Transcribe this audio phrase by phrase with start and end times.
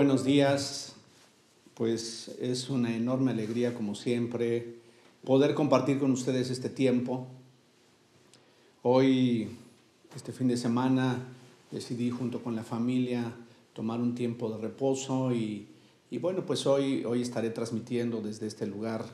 [0.00, 0.94] buenos días.
[1.74, 4.76] Pues es una enorme alegría, como siempre,
[5.26, 7.26] poder compartir con ustedes este tiempo.
[8.80, 9.48] Hoy,
[10.16, 11.28] este fin de semana,
[11.70, 13.30] decidí junto con la familia
[13.74, 15.68] tomar un tiempo de reposo y,
[16.18, 19.04] bueno, pues hoy, hoy estaré transmitiendo desde este lugar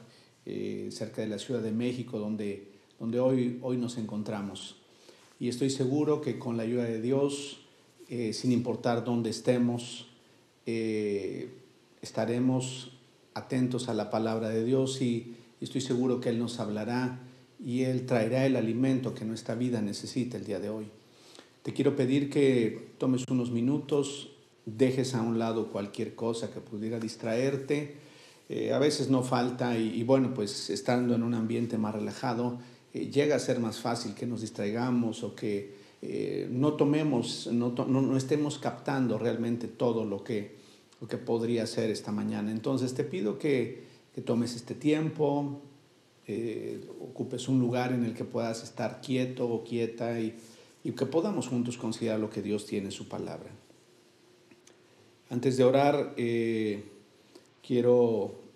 [0.44, 4.76] eh, cerca de la Ciudad de México, donde, donde hoy, hoy nos encontramos.
[5.40, 7.58] Y estoy seguro que con la ayuda de Dios,
[8.08, 10.05] eh, sin importar dónde estemos,
[10.66, 11.48] eh,
[12.02, 12.90] estaremos
[13.34, 17.20] atentos a la palabra de Dios y, estoy seguro que Él nos hablará
[17.64, 20.86] y Él traerá el alimento que nuestra vida necesita el día de hoy.
[21.62, 24.32] Te quiero pedir que tomes unos minutos,
[24.66, 27.96] dejes a un lado cualquier cosa que pudiera distraerte.
[28.48, 32.58] Eh, a veces no falta y, bueno, pues estando en un ambiente más relajado,
[32.92, 35.86] eh, llega a ser más fácil que nos distraigamos o que
[36.50, 40.55] no tomemos, no, no, estemos captando realmente todo lo que,
[41.00, 42.50] lo que podría ser esta mañana.
[42.50, 43.82] Entonces te pido que,
[44.14, 45.60] que tomes este tiempo,
[46.26, 50.34] eh, ocupes un lugar en el que puedas estar quieto o quieta y,
[50.84, 53.50] y que podamos juntos considerar lo que Dios tiene en su palabra.
[55.28, 56.84] Antes de orar, eh,
[57.66, 58.46] quiero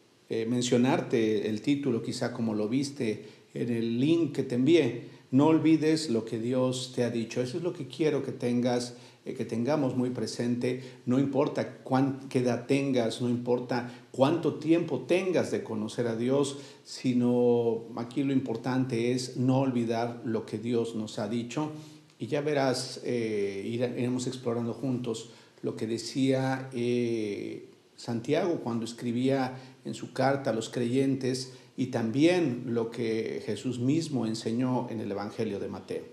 [0.47, 3.25] mencionarte el título, quizá como lo viste
[3.55, 5.09] en el link que te envié.
[5.31, 7.41] No olvides lo que Dios te ha dicho.
[7.41, 10.83] Eso es lo que quiero que tengas, eh, que tengamos muy presente.
[11.05, 16.59] No importa cuán, qué edad tengas, no importa cuánto tiempo tengas de conocer a Dios,
[16.85, 21.71] sino aquí lo importante es no olvidar lo que Dios nos ha dicho.
[22.19, 25.31] Y ya verás, eh, iremos explorando juntos
[25.63, 32.65] lo que decía eh, Santiago cuando escribía en su carta a los creyentes y también
[32.69, 36.05] lo que Jesús mismo enseñó en el Evangelio de Mateo.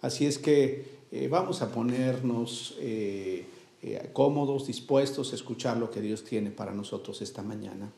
[0.00, 3.46] Así es que eh, vamos a ponernos eh,
[3.82, 7.92] eh, cómodos, dispuestos a escuchar lo que Dios tiene para nosotros esta mañana.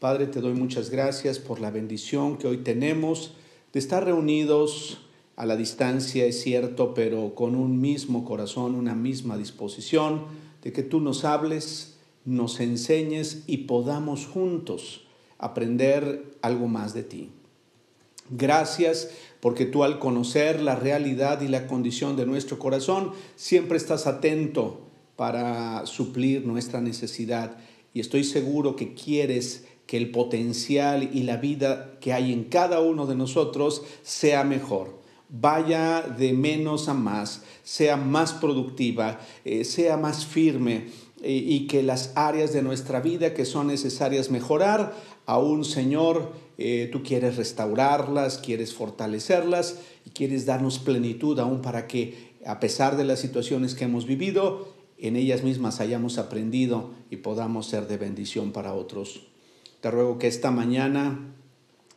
[0.00, 3.34] Padre, te doy muchas gracias por la bendición que hoy tenemos
[3.72, 4.98] de estar reunidos
[5.36, 10.24] a la distancia, es cierto, pero con un mismo corazón, una misma disposición,
[10.62, 15.06] de que tú nos hables, nos enseñes y podamos juntos
[15.38, 17.30] aprender algo más de ti.
[18.30, 19.10] Gracias
[19.42, 24.82] porque tú al conocer la realidad y la condición de nuestro corazón, siempre estás atento
[25.16, 27.56] para suplir nuestra necesidad.
[27.92, 32.78] Y estoy seguro que quieres que el potencial y la vida que hay en cada
[32.78, 35.00] uno de nosotros sea mejor.
[35.28, 40.86] Vaya de menos a más, sea más productiva, eh, sea más firme
[41.20, 44.94] eh, y que las áreas de nuestra vida que son necesarias mejorar,
[45.26, 46.30] aún Señor,
[46.62, 52.96] eh, tú quieres restaurarlas, quieres fortalecerlas y quieres darnos plenitud aún para que a pesar
[52.96, 54.68] de las situaciones que hemos vivido,
[54.98, 59.26] en ellas mismas hayamos aprendido y podamos ser de bendición para otros.
[59.80, 61.34] Te ruego que esta mañana,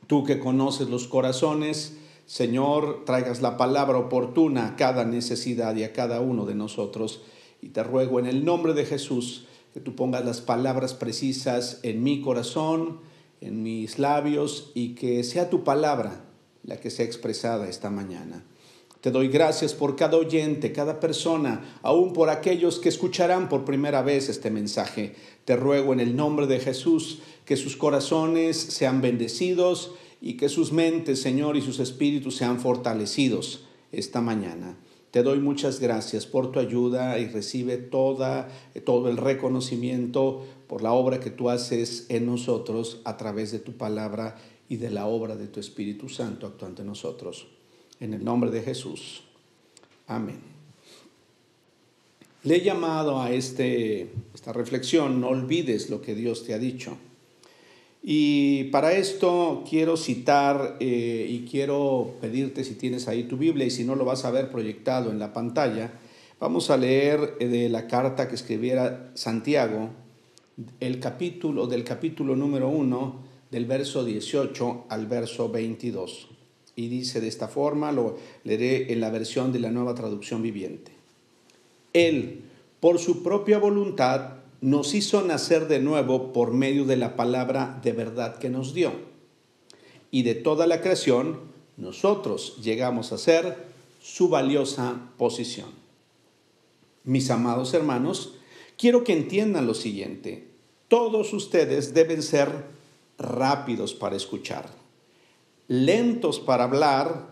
[0.07, 5.93] tú que conoces los corazones, Señor, traigas la palabra oportuna a cada necesidad y a
[5.93, 7.21] cada uno de nosotros.
[7.61, 12.01] Y te ruego en el nombre de Jesús que tú pongas las palabras precisas en
[12.01, 13.01] mi corazón,
[13.45, 16.25] en mis labios y que sea tu palabra
[16.63, 18.43] la que sea expresada esta mañana.
[19.01, 24.01] Te doy gracias por cada oyente, cada persona, aún por aquellos que escucharán por primera
[24.01, 25.13] vez este mensaje.
[25.45, 29.91] Te ruego en el nombre de Jesús que sus corazones sean bendecidos
[30.21, 34.75] y que sus mentes, Señor, y sus espíritus sean fortalecidos esta mañana.
[35.15, 38.49] Te doy muchas gracias por tu ayuda y recibe toda,
[38.83, 43.77] todo el reconocimiento por la obra que tú haces en nosotros a través de tu
[43.77, 44.35] palabra
[44.67, 47.47] y de la obra de tu Espíritu Santo actuante en nosotros.
[48.01, 49.23] En el nombre de Jesús.
[50.05, 50.41] Amén.
[52.43, 56.97] Le he llamado a este, esta reflexión, no olvides lo que Dios te ha dicho.
[58.07, 63.71] Y para esto quiero citar eh, y quiero pedirte si tienes ahí tu Biblia y
[63.71, 65.91] si no lo vas a ver proyectado en la pantalla,
[66.39, 69.89] vamos a leer eh, de la carta que escribiera Santiago,
[70.79, 76.27] el capítulo del capítulo número 1 del verso 18 al verso 22.
[76.75, 80.91] Y dice de esta forma, lo leeré en la versión de la nueva traducción viviente.
[81.91, 82.43] Él,
[82.79, 87.91] por su propia voluntad, nos hizo nacer de nuevo por medio de la palabra de
[87.91, 88.93] verdad que nos dio.
[90.09, 91.39] Y de toda la creación,
[91.77, 93.67] nosotros llegamos a ser
[94.01, 95.69] su valiosa posición.
[97.03, 98.37] Mis amados hermanos,
[98.75, 100.47] quiero que entiendan lo siguiente.
[100.87, 102.49] Todos ustedes deben ser
[103.19, 104.67] rápidos para escuchar,
[105.67, 107.27] lentos para hablar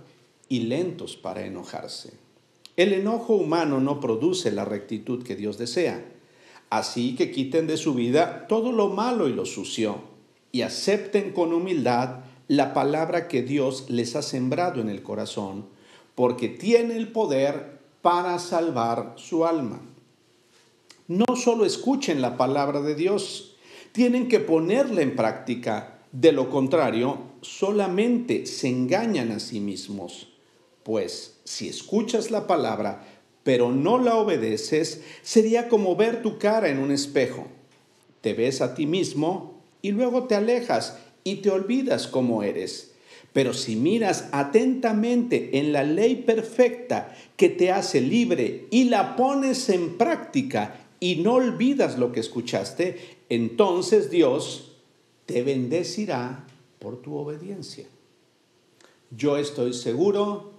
[0.49, 2.13] y lentos para enojarse.
[2.75, 6.13] El enojo humano no produce la rectitud que Dios desea
[6.73, 10.01] Así que quiten de su vida todo lo malo y lo sucio
[10.51, 15.67] y acepten con humildad la palabra que Dios les ha sembrado en el corazón,
[16.15, 19.81] porque tiene el poder para salvar su alma.
[21.07, 23.55] No solo escuchen la palabra de Dios,
[23.91, 25.99] tienen que ponerla en práctica.
[26.11, 30.29] De lo contrario, solamente se engañan a sí mismos.
[30.81, 33.12] Pues si escuchas la palabra,
[33.43, 37.47] pero no la obedeces, sería como ver tu cara en un espejo.
[38.21, 42.91] Te ves a ti mismo y luego te alejas y te olvidas cómo eres.
[43.33, 49.69] Pero si miras atentamente en la ley perfecta que te hace libre y la pones
[49.69, 54.73] en práctica y no olvidas lo que escuchaste, entonces Dios
[55.25, 56.45] te bendecirá
[56.79, 57.85] por tu obediencia.
[59.09, 60.53] Yo estoy seguro,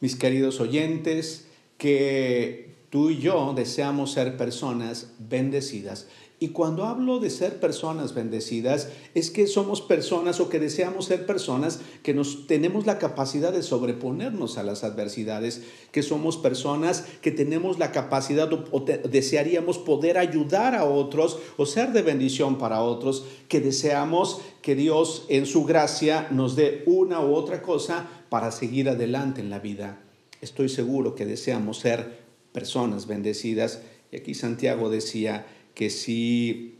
[0.00, 1.45] mis queridos oyentes,
[1.78, 6.06] que tú y yo deseamos ser personas bendecidas
[6.38, 11.24] y cuando hablo de ser personas bendecidas, es que somos personas o que deseamos ser
[11.24, 15.62] personas que nos tenemos la capacidad de sobreponernos a las adversidades,
[15.92, 21.92] que somos personas que tenemos la capacidad o, desearíamos poder ayudar a otros o ser
[21.92, 27.34] de bendición para otros, que deseamos que Dios en su gracia nos dé una u
[27.34, 30.05] otra cosa para seguir adelante en la vida.
[30.40, 32.20] Estoy seguro que deseamos ser
[32.52, 33.82] personas bendecidas.
[34.12, 35.46] Y aquí Santiago decía,
[35.76, 36.78] que si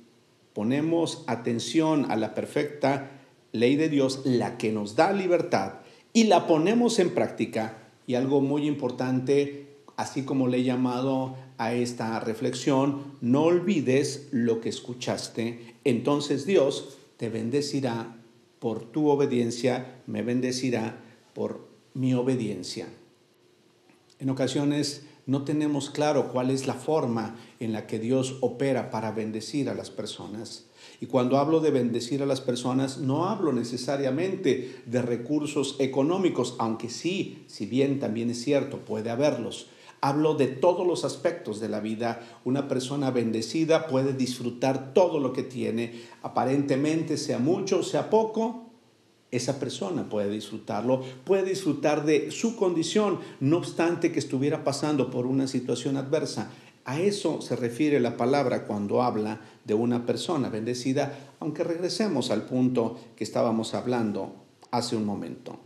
[0.55, 3.21] ponemos atención a la perfecta
[3.53, 5.75] ley de Dios, la que nos da libertad,
[6.15, 7.77] y la ponemos en práctica,
[8.07, 9.67] y algo muy importante,
[9.97, 16.97] así como le he llamado a esta reflexión, no olvides lo que escuchaste, entonces Dios
[17.19, 18.17] te bendecirá
[18.59, 20.99] por tu obediencia, me bendecirá
[21.35, 22.89] por mi obediencia.
[24.19, 29.13] En ocasiones no tenemos claro cuál es la forma en la que Dios opera para
[29.13, 30.67] bendecir a las personas.
[31.01, 36.89] Y cuando hablo de bendecir a las personas, no hablo necesariamente de recursos económicos, aunque
[36.89, 39.67] sí, si bien también es cierto, puede haberlos.
[40.01, 42.21] Hablo de todos los aspectos de la vida.
[42.45, 48.66] Una persona bendecida puede disfrutar todo lo que tiene, aparentemente sea mucho, sea poco,
[49.37, 55.27] esa persona puede disfrutarlo, puede disfrutar de su condición, no obstante que estuviera pasando por
[55.27, 56.51] una situación adversa.
[56.85, 62.43] A eso se refiere la palabra cuando habla de una persona bendecida, aunque regresemos al
[62.43, 64.35] punto que estábamos hablando
[64.71, 65.59] hace un momento.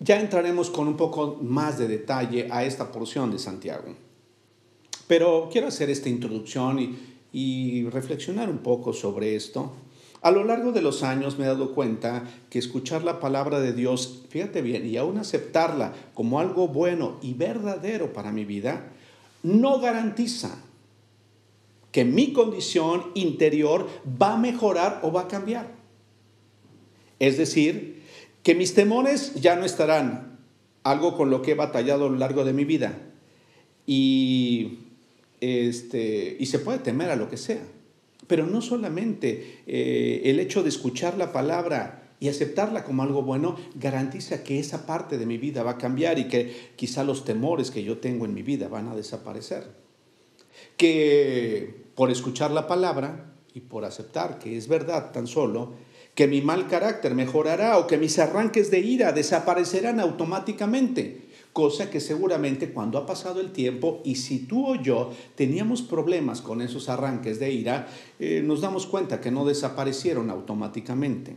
[0.00, 3.94] Ya entraremos con un poco más de detalle a esta porción de Santiago.
[5.06, 6.98] Pero quiero hacer esta introducción y,
[7.32, 9.72] y reflexionar un poco sobre esto
[10.22, 13.72] a lo largo de los años me he dado cuenta que escuchar la palabra de
[13.72, 18.92] Dios, fíjate bien, y aún aceptarla como algo bueno y verdadero para mi vida,
[19.42, 20.56] no garantiza
[21.90, 23.88] que mi condición interior
[24.20, 25.74] va a mejorar o va a cambiar.
[27.18, 28.02] Es decir,
[28.44, 30.38] que mis temores ya no estarán,
[30.84, 32.98] algo con lo que he batallado a lo largo de mi vida.
[33.86, 34.78] Y,
[35.40, 37.62] este, y se puede temer a lo que sea.
[38.32, 43.56] Pero no solamente eh, el hecho de escuchar la palabra y aceptarla como algo bueno
[43.74, 47.70] garantiza que esa parte de mi vida va a cambiar y que quizá los temores
[47.70, 49.66] que yo tengo en mi vida van a desaparecer.
[50.78, 55.74] Que por escuchar la palabra y por aceptar que es verdad tan solo,
[56.14, 62.00] que mi mal carácter mejorará o que mis arranques de ira desaparecerán automáticamente cosa que
[62.00, 66.88] seguramente cuando ha pasado el tiempo y si tú o yo teníamos problemas con esos
[66.88, 71.36] arranques de ira, eh, nos damos cuenta que no desaparecieron automáticamente.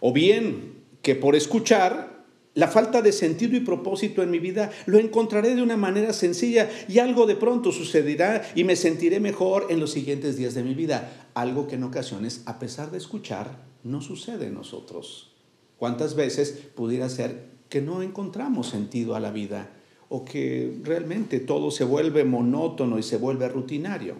[0.00, 2.24] O bien que por escuchar
[2.54, 6.68] la falta de sentido y propósito en mi vida lo encontraré de una manera sencilla
[6.88, 10.74] y algo de pronto sucederá y me sentiré mejor en los siguientes días de mi
[10.74, 11.30] vida.
[11.34, 15.32] Algo que en ocasiones, a pesar de escuchar, no sucede en nosotros.
[15.78, 19.70] ¿Cuántas veces pudiera ser que no encontramos sentido a la vida
[20.10, 24.16] o que realmente todo se vuelve monótono y se vuelve rutinario.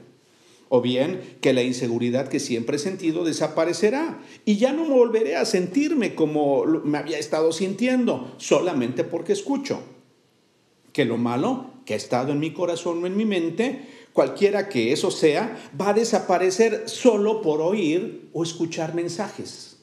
[0.71, 5.45] O bien que la inseguridad que siempre he sentido desaparecerá y ya no volveré a
[5.45, 9.83] sentirme como me había estado sintiendo solamente porque escucho.
[10.95, 14.95] Que lo malo que ha estado en mi corazón o en mi mente, cualquiera que
[14.95, 19.77] eso sea, va a desaparecer solo por oír o escuchar mensajes.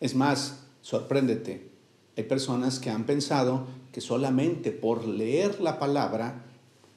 [0.00, 1.73] Es más, sorpréndete,
[2.16, 6.44] hay personas que han pensado que solamente por leer la palabra,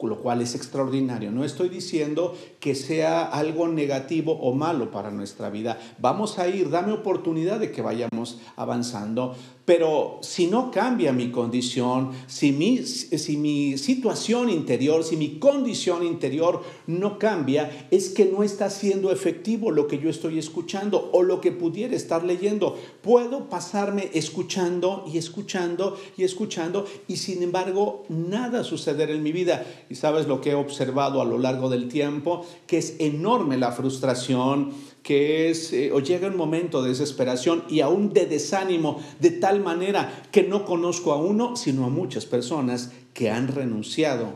[0.02, 1.32] lo cual es extraordinario.
[1.32, 5.80] No estoy diciendo que sea algo negativo o malo para nuestra vida.
[6.00, 9.36] Vamos a ir, dame oportunidad de que vayamos avanzando.
[9.68, 16.06] Pero si no cambia mi condición, si mi, si mi situación interior, si mi condición
[16.06, 21.22] interior no cambia, es que no está siendo efectivo lo que yo estoy escuchando o
[21.22, 22.78] lo que pudiera estar leyendo.
[23.02, 29.66] Puedo pasarme escuchando y escuchando y escuchando y sin embargo nada suceder en mi vida.
[29.90, 33.72] Y sabes lo que he observado a lo largo del tiempo, que es enorme la
[33.72, 34.72] frustración,
[35.04, 39.62] que es, eh, o llega un momento de desesperación y aún de desánimo, de tal
[39.62, 44.36] manera que no conozco a uno, sino a muchas personas que han renunciado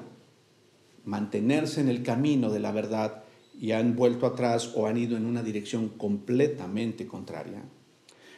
[1.06, 3.24] mantenerse en el camino de la verdad
[3.60, 7.64] y han vuelto atrás o han ido en una dirección completamente contraria.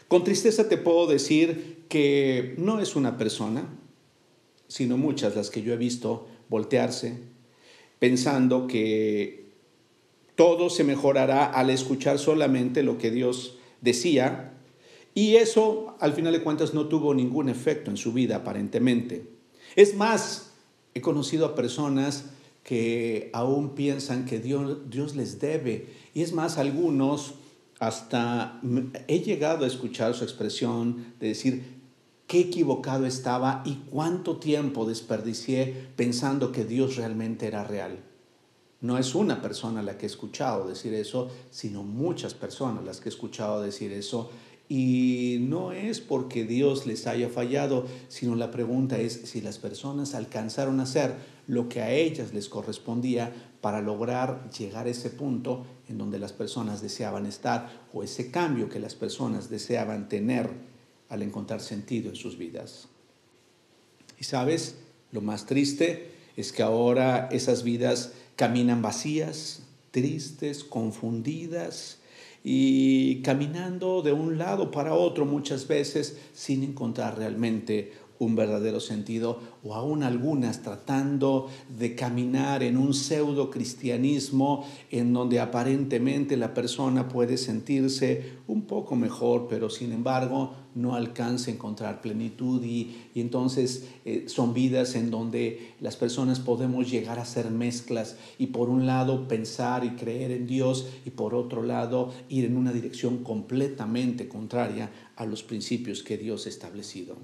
[0.07, 3.67] Con tristeza te puedo decir que no es una persona,
[4.67, 7.33] sino muchas las que yo he visto voltearse
[8.03, 9.42] pensando que
[10.35, 14.53] todo se mejorará al escuchar solamente lo que Dios decía.
[15.13, 19.27] Y eso, al final de cuentas, no tuvo ningún efecto en su vida, aparentemente.
[19.75, 20.53] Es más,
[20.93, 22.25] he conocido a personas
[22.63, 25.87] que aún piensan que Dios, les debe.
[26.13, 27.35] Y es más, algunos
[27.79, 28.61] hasta
[29.07, 31.63] he llegado a escuchar su expresión de decir,
[32.27, 37.99] qué equivocado estaba y cuánto tiempo desperdicié pensando que Dios realmente era real.
[38.83, 43.07] No es una persona la que he escuchado decir eso, sino muchas personas las que
[43.07, 44.29] he escuchado decir eso.
[44.67, 50.15] Y no es porque Dios les haya fallado, sino la pregunta es si las personas
[50.15, 51.15] alcanzaron a hacer
[51.47, 56.33] lo que a ellas les correspondía para lograr llegar a ese punto en donde las
[56.33, 60.49] personas deseaban estar o ese cambio que las personas deseaban tener
[61.07, 62.89] al encontrar sentido en sus vidas.
[64.19, 64.75] Y sabes,
[65.13, 71.99] lo más triste es que ahora esas vidas caminan vacías, tristes, confundidas
[72.43, 79.39] y caminando de un lado para otro muchas veces sin encontrar realmente un verdadero sentido
[79.63, 87.09] o aún algunas tratando de caminar en un pseudo cristianismo en donde aparentemente la persona
[87.09, 93.87] puede sentirse un poco mejor, pero sin embargo no alcanza a encontrar plenitud y, entonces
[94.05, 98.85] eh, son vidas en donde las personas podemos llegar a hacer mezclas y por un
[98.85, 104.27] lado pensar y creer en Dios y por otro lado ir en una dirección completamente
[104.27, 107.15] contraria a los principios que Dios ha establecido.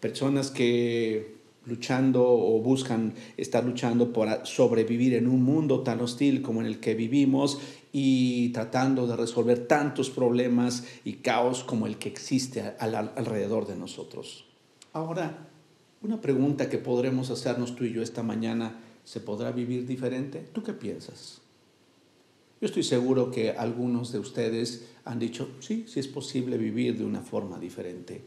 [0.00, 1.36] Personas que
[1.66, 6.78] luchando o buscan estar luchando por sobrevivir en un mundo tan hostil como en el
[6.78, 7.58] que vivimos
[7.92, 14.44] y tratando de resolver tantos problemas y caos como el que existe alrededor de nosotros.
[14.92, 15.48] Ahora,
[16.02, 20.46] una pregunta que podremos hacernos tú y yo esta mañana, ¿se podrá vivir diferente?
[20.52, 21.40] ¿Tú qué piensas?
[22.60, 27.04] Yo estoy seguro que algunos de ustedes han dicho, sí, sí es posible vivir de
[27.04, 28.22] una forma diferente.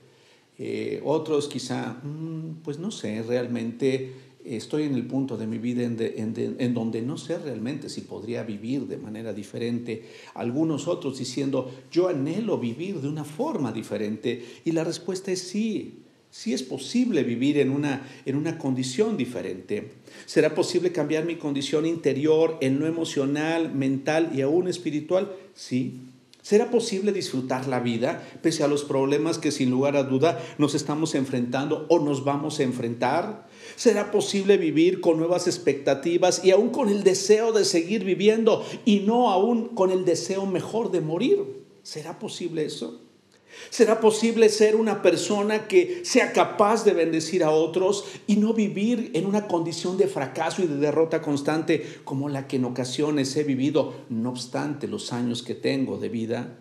[0.58, 4.13] Eh, otros quizá, mm, pues no sé, realmente
[4.56, 8.88] estoy en el punto de mi vida en, donde no sé realmente si podría vivir
[8.88, 10.03] de manera diferente.
[10.34, 14.44] Algunos otros diciendo, yo anhelo vivir de una forma diferente.
[14.65, 16.00] Y la respuesta es sí.
[16.32, 19.91] Sí es posible vivir en una, en una condición diferente.
[20.25, 25.32] ¿Será posible cambiar mi condición interior en lo emocional, mental y aún espiritual?
[25.56, 26.01] Sí,
[26.41, 30.74] ¿Será posible disfrutar la vida pese a los problemas que sin lugar a duda nos
[30.74, 33.49] estamos enfrentando o nos vamos a enfrentar?
[33.80, 39.00] ¿Será posible vivir con nuevas expectativas y aún con el deseo de seguir viviendo y
[39.00, 41.64] no aún con el deseo mejor de morir?
[41.82, 43.00] ¿Será posible eso?
[43.70, 49.12] ¿Será posible ser una persona que sea capaz de bendecir a otros y no vivir
[49.14, 53.46] en una condición de fracaso y de derrota constante como la que en ocasiones he
[53.46, 56.58] vivido, no obstante los años que tengo de vida?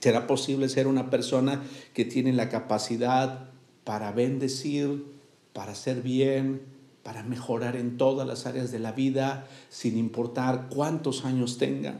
[0.00, 1.62] ¿Será posible ser una persona
[1.94, 3.50] que tiene la capacidad
[3.84, 5.14] para bendecir,
[5.56, 6.60] para hacer bien,
[7.02, 11.98] para mejorar en todas las áreas de la vida, sin importar cuántos años tenga?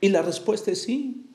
[0.00, 1.26] Y la respuesta es sí.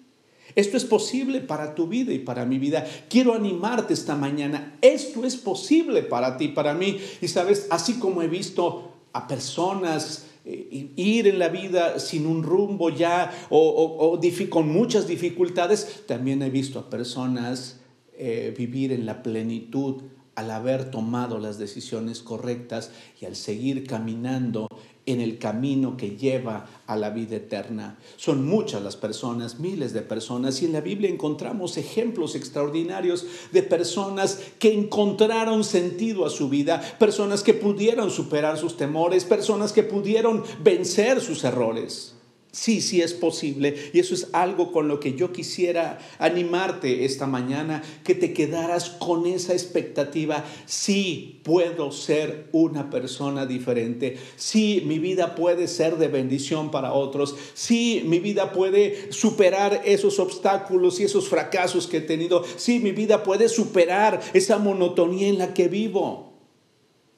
[0.56, 2.88] Esto es posible para tu vida y para mi vida.
[3.10, 4.78] Quiero animarte esta mañana.
[4.82, 6.98] Esto es posible para ti, para mí.
[7.20, 12.42] Y sabes, así como he visto a personas eh, ir en la vida sin un
[12.42, 14.18] rumbo ya o,
[14.50, 17.82] con muchas dificultades, también he visto a personas
[18.14, 20.04] eh, vivir en la plenitud
[20.40, 24.70] al haber tomado las decisiones correctas y al seguir caminando
[25.06, 27.98] en el camino que lleva a la vida eterna.
[28.16, 33.64] Son muchas las personas, miles de personas, y en la Biblia encontramos ejemplos extraordinarios de
[33.64, 39.84] personas que encontraron sentido a su vida, personas que pudieron superar sus temores, personas que
[39.84, 42.16] pudieron vencer sus errores.
[42.60, 43.74] Sí, sí es posible.
[43.94, 48.90] Y eso es algo con lo que yo quisiera animarte esta mañana, que te quedaras
[48.90, 50.44] con esa expectativa.
[50.66, 54.18] Sí, puedo ser una persona diferente.
[54.36, 57.34] Sí, mi vida puede ser de bendición para otros.
[57.54, 62.44] Sí, mi vida puede superar esos obstáculos y esos fracasos que he tenido.
[62.58, 66.34] Sí, mi vida puede superar esa monotonía en la que vivo.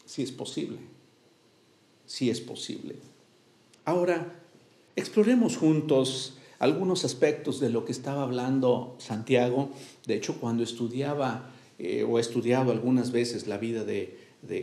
[0.05, 0.77] Sí es posible.
[2.05, 2.93] Sí es posible.
[3.85, 4.40] Ahora,
[4.95, 9.69] Exploremos juntos algunos aspectos de lo que estaba hablando Santiago.
[10.05, 14.17] De hecho, cuando estudiaba eh, o he estudiado algunas veces la vida de,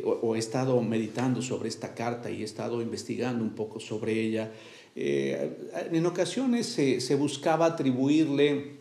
[0.05, 4.53] o, he estado meditando sobre esta carta y he estado investigando un poco sobre ella,
[4.95, 8.79] eh, en ocasiones se buscaba atribuirle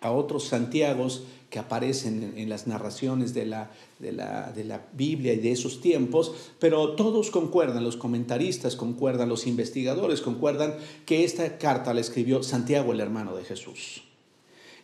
[0.00, 5.32] a otros Santiagos que aparecen en, las narraciones de la, de, la, de la, Biblia
[5.32, 10.74] y de esos tiempos, pero todos concuerdan, los comentaristas concuerdan, los investigadores concuerdan
[11.06, 14.02] que esta carta la escribió Santiago el hermano de Jesús.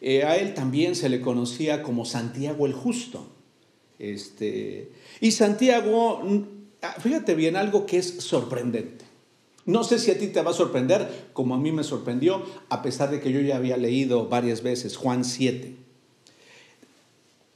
[0.01, 3.27] Eh, a él también se le conocía como Santiago el Justo.
[3.99, 4.91] Este,
[5.21, 6.23] y Santiago,
[6.83, 9.05] ah, fíjate bien, algo que es sorprendente.
[9.67, 12.83] No sé si a ti te va a sorprender, como a mí me sorprendió, a
[12.83, 15.84] pesar de que yo ya había leído varias veces Juan 7.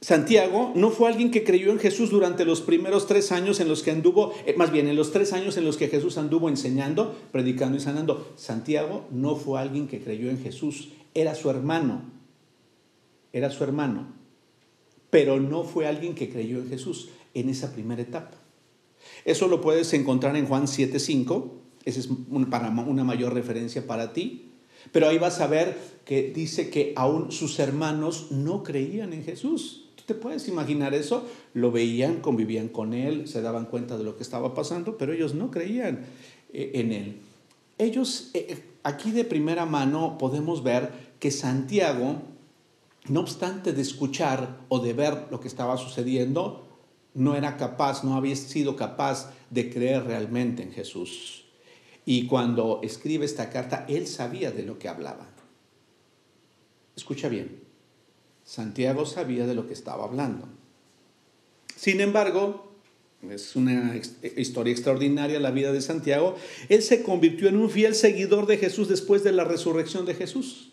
[0.01, 3.83] Santiago no fue alguien que creyó en Jesús durante los primeros tres años en los
[3.83, 7.17] que anduvo, eh, más bien en los tres años en los que Jesús anduvo enseñando,
[7.33, 8.31] predicando y sanando.
[8.37, 12.03] Santiago no fue alguien que creyó en Jesús, era su hermano,
[13.33, 14.07] era su hermano,
[15.09, 18.37] pero no fue alguien que creyó en Jesús en esa primera etapa.
[19.25, 21.51] Eso lo puedes encontrar en Juan 7.5,
[21.83, 24.45] esa es una mayor referencia para ti.
[24.93, 29.88] Pero ahí vas a ver que dice que aún sus hermanos no creían en Jesús.
[30.09, 31.23] ¿Te puedes imaginar eso?
[31.53, 35.35] Lo veían, convivían con él, se daban cuenta de lo que estaba pasando, pero ellos
[35.35, 36.07] no creían
[36.51, 37.17] eh, en él.
[37.77, 40.89] Ellos, eh, eh, aquí de primera mano podemos ver
[41.19, 42.23] que Santiago,
[43.07, 46.65] no obstante de escuchar o de ver lo que estaba sucediendo,
[47.13, 51.45] no era capaz, no había sido capaz de creer realmente en Jesús.
[52.03, 55.27] Y cuando escribe esta carta, él sabía de lo que hablaba.
[56.95, 57.68] Escucha bien,
[58.49, 60.47] Santiago sabía de lo que estaba hablando.
[61.75, 62.73] Sin embargo,
[63.29, 63.95] es una
[64.35, 66.35] historia extraordinaria la vida de Santiago,
[66.67, 70.71] él se convirtió en un fiel seguidor de Jesús después de la resurrección de Jesús.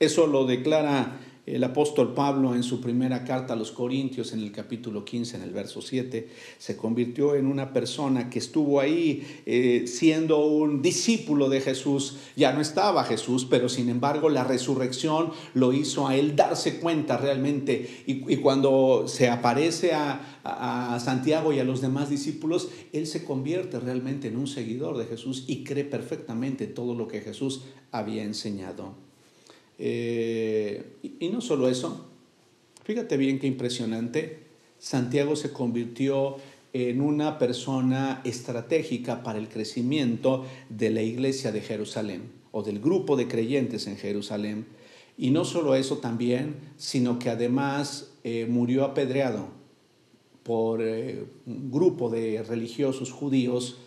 [0.00, 4.52] Eso lo declara el apóstol Pablo en su primera carta a los Corintios, en el
[4.52, 9.84] capítulo 15, en el verso 7, se convirtió en una persona que estuvo ahí eh,
[9.88, 12.18] siendo un discípulo de Jesús.
[12.36, 17.16] Ya no estaba Jesús, pero sin embargo la resurrección lo hizo a él darse cuenta
[17.16, 18.04] realmente.
[18.06, 23.80] Y, cuando se aparece a, a Santiago y a los demás discípulos, él se convierte
[23.80, 29.11] realmente en un seguidor de Jesús y cree perfectamente todo lo que Jesús había enseñado.
[29.78, 32.06] Eh, y, no solo eso,
[32.84, 34.38] fíjate bien qué impresionante,
[34.78, 36.36] Santiago se convirtió
[36.72, 43.16] en una persona estratégica para el crecimiento de la iglesia de Jerusalén o del grupo
[43.16, 44.66] de creyentes en Jerusalén.
[45.18, 49.48] Y no solo eso también, sino que además eh, murió apedreado
[50.42, 53.78] por eh, un grupo de religiosos judíos,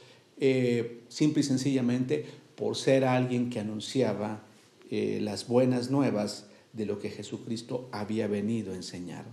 [1.08, 4.44] simple y sencillamente por ser alguien que anunciaba
[4.89, 9.26] eh, las buenas nuevas de lo que Jesucristo había venido a enseñar.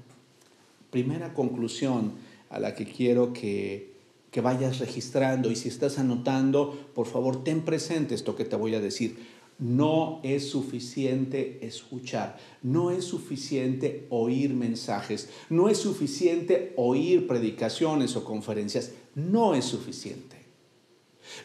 [0.90, 2.12] Primera conclusión
[2.50, 3.94] a la que quiero que,
[4.30, 8.74] que vayas registrando y si estás anotando, por favor, ten presente esto que te voy
[8.74, 9.18] a decir.
[9.58, 18.24] No es suficiente escuchar, no es suficiente oír mensajes, no es suficiente oír predicaciones o
[18.24, 20.41] conferencias, no es suficiente.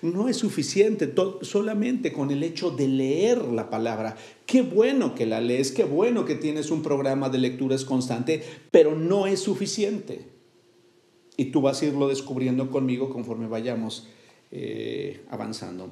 [0.02, 4.16] No es suficiente solamente con el hecho de leer la palabra.
[4.46, 8.96] Qué bueno que la lees, qué bueno que tienes un programa de lecturas constante, pero
[8.96, 10.22] no es suficiente.
[11.36, 14.08] Y tú vas a irlo descubriendo conmigo conforme vayamos
[14.52, 15.90] eh, avanzando.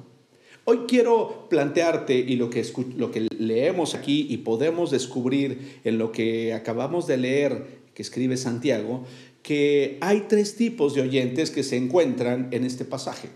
[0.64, 6.10] Hoy quiero plantearte y lo que, lo que leemos aquí y podemos descubrir en lo
[6.10, 9.04] que acabamos de leer que escribe Santiago,
[9.42, 13.28] que hay tres tipos de oyentes que se encuentran en este pasaje.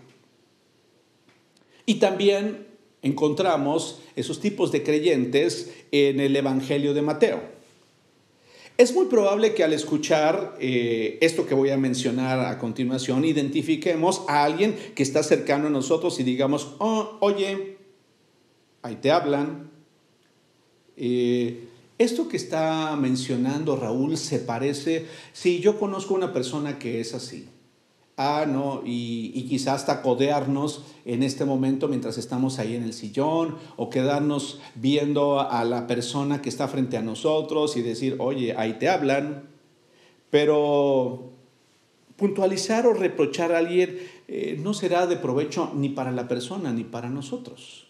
[1.91, 2.67] Y también
[3.01, 7.41] encontramos esos tipos de creyentes en el Evangelio de Mateo.
[8.77, 14.23] Es muy probable que al escuchar eh, esto que voy a mencionar a continuación, identifiquemos
[14.29, 17.75] a alguien que está cercano a nosotros y digamos, oh, oye,
[18.83, 19.69] ahí te hablan.
[20.95, 21.65] Eh,
[21.97, 27.49] esto que está mencionando Raúl se parece, sí, yo conozco una persona que es así.
[28.23, 32.93] Ah, no, y, y quizás hasta codearnos en este momento mientras estamos ahí en el
[32.93, 38.55] sillón o quedarnos viendo a la persona que está frente a nosotros y decir, oye,
[38.55, 39.49] ahí te hablan.
[40.29, 41.31] Pero
[42.15, 46.83] puntualizar o reprochar a alguien eh, no será de provecho ni para la persona ni
[46.83, 47.87] para nosotros.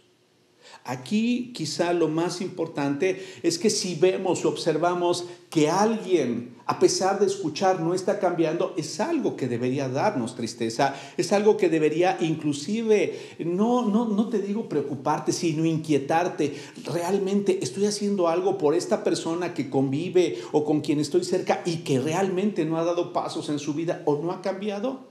[0.83, 7.19] Aquí quizá lo más importante es que si vemos o observamos que alguien, a pesar
[7.19, 12.17] de escuchar, no está cambiando, es algo que debería darnos tristeza, es algo que debería
[12.19, 16.55] inclusive, no, no, no te digo preocuparte, sino inquietarte.
[16.85, 21.77] Realmente estoy haciendo algo por esta persona que convive o con quien estoy cerca y
[21.77, 25.10] que realmente no ha dado pasos en su vida o no ha cambiado.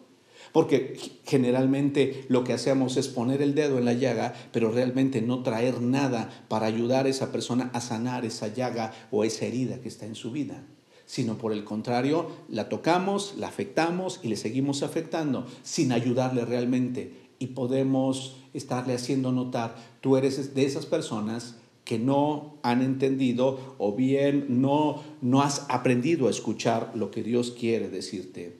[0.52, 5.42] Porque generalmente lo que hacemos es poner el dedo en la llaga, pero realmente no
[5.42, 9.88] traer nada para ayudar a esa persona a sanar esa llaga o esa herida que
[9.88, 10.64] está en su vida.
[11.06, 17.14] Sino por el contrario, la tocamos, la afectamos y le seguimos afectando sin ayudarle realmente.
[17.38, 23.94] Y podemos estarle haciendo notar, tú eres de esas personas que no han entendido o
[23.94, 28.56] bien no, no has aprendido a escuchar lo que Dios quiere decirte.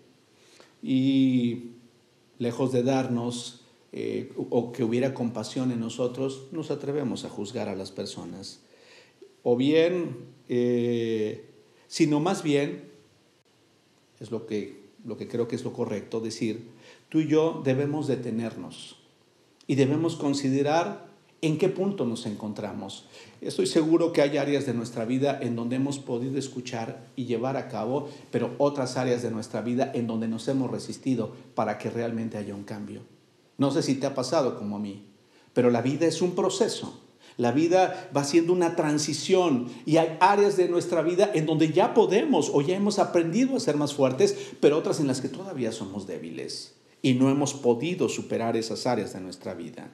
[0.83, 1.75] Y
[2.41, 3.61] lejos de darnos
[3.93, 8.61] eh, o que hubiera compasión en nosotros, nos atrevemos a juzgar a las personas.
[9.43, 10.17] O bien,
[10.49, 11.45] eh,
[11.87, 12.91] sino más bien,
[14.19, 16.69] es lo que, lo que creo que es lo correcto decir,
[17.11, 18.97] tú y yo debemos detenernos
[19.67, 21.10] y debemos considerar
[21.43, 23.07] en qué punto nos encontramos.
[23.41, 27.57] Estoy seguro que hay áreas de nuestra vida en donde hemos podido escuchar y llevar
[27.57, 31.91] a cabo, pero otras áreas de nuestra vida en donde nos hemos resistido para que
[31.91, 33.03] realmente haya un cambio.
[33.57, 35.07] No sé si te ha pasado como a mí,
[35.55, 37.01] pero la vida es un proceso.
[37.37, 41.95] La vida va siendo una transición y hay áreas de nuestra vida en donde ya
[41.95, 45.73] podemos o ya hemos aprendido a ser más fuertes, pero otras en las que todavía
[45.73, 49.91] somos débiles y no hemos podido superar esas áreas de nuestra vida.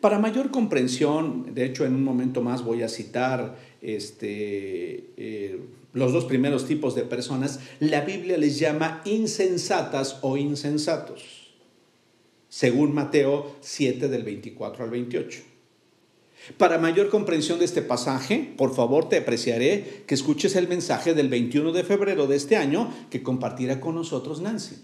[0.00, 5.60] Para mayor comprensión, de hecho en un momento más voy a citar este, eh,
[5.92, 11.54] los dos primeros tipos de personas, la Biblia les llama insensatas o insensatos,
[12.48, 15.54] según Mateo 7 del 24 al 28.
[16.58, 21.28] Para mayor comprensión de este pasaje, por favor te apreciaré que escuches el mensaje del
[21.28, 24.76] 21 de febrero de este año que compartirá con nosotros Nancy.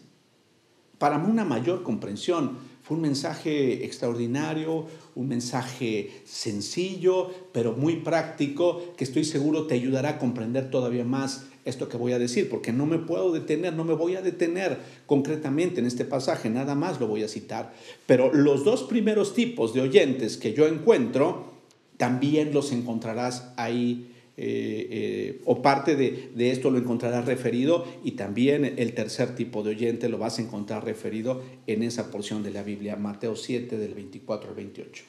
[0.99, 2.59] Para una mayor comprensión,
[2.94, 10.18] un mensaje extraordinario, un mensaje sencillo, pero muy práctico, que estoy seguro te ayudará a
[10.18, 13.94] comprender todavía más esto que voy a decir, porque no me puedo detener, no me
[13.94, 17.74] voy a detener concretamente en este pasaje, nada más lo voy a citar.
[18.07, 21.53] Pero los dos primeros tipos de oyentes que yo encuentro,
[21.96, 24.10] también los encontrarás ahí
[24.42, 29.62] eh, eh, o parte de, de, esto lo encontrarás referido y también el tercer tipo
[29.62, 33.76] de oyente lo vas a encontrar referido en esa porción de la Biblia, Mateo 7
[33.76, 35.05] del 24 al 28.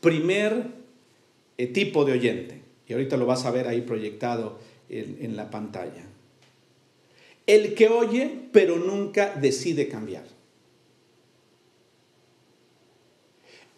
[0.00, 0.68] Primer
[1.58, 5.50] eh, tipo de oyente, y ahorita lo vas a ver ahí proyectado en, en la
[5.50, 6.06] pantalla.
[7.46, 10.24] El que oye pero nunca decide cambiar.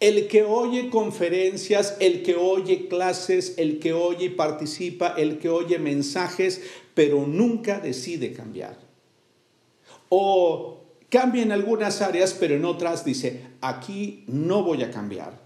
[0.03, 5.47] El que oye conferencias, el que oye clases, el que oye y participa, el que
[5.47, 6.61] oye mensajes,
[6.93, 8.77] pero nunca decide cambiar.
[10.09, 15.39] O cambia en algunas áreas, pero en otras dice, aquí no voy a cambiar.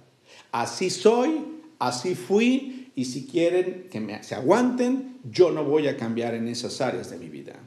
[0.52, 1.40] Así soy,
[1.78, 6.48] así fui, y si quieren que me, se aguanten, yo no voy a cambiar en
[6.48, 7.60] esas áreas de mi vida.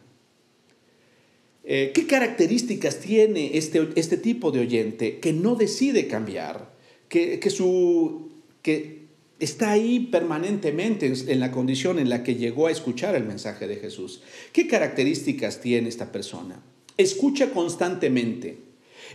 [1.62, 6.79] Eh, ¿Qué características tiene este, este tipo de oyente que no decide cambiar?
[7.10, 8.30] Que, su,
[8.62, 9.08] que
[9.40, 13.76] está ahí permanentemente en la condición en la que llegó a escuchar el mensaje de
[13.76, 14.22] Jesús.
[14.52, 16.62] ¿Qué características tiene esta persona?
[16.96, 18.58] Escucha constantemente.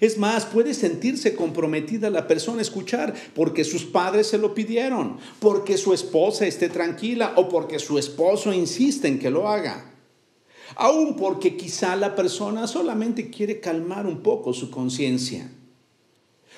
[0.02, 5.18] Es más, puede sentirse comprometida la persona a escuchar porque sus padres se lo pidieron,
[5.40, 9.94] porque su esposa esté tranquila o porque su esposo insiste en que lo haga.
[10.76, 15.50] Aún porque quizá la persona solamente quiere calmar un poco su conciencia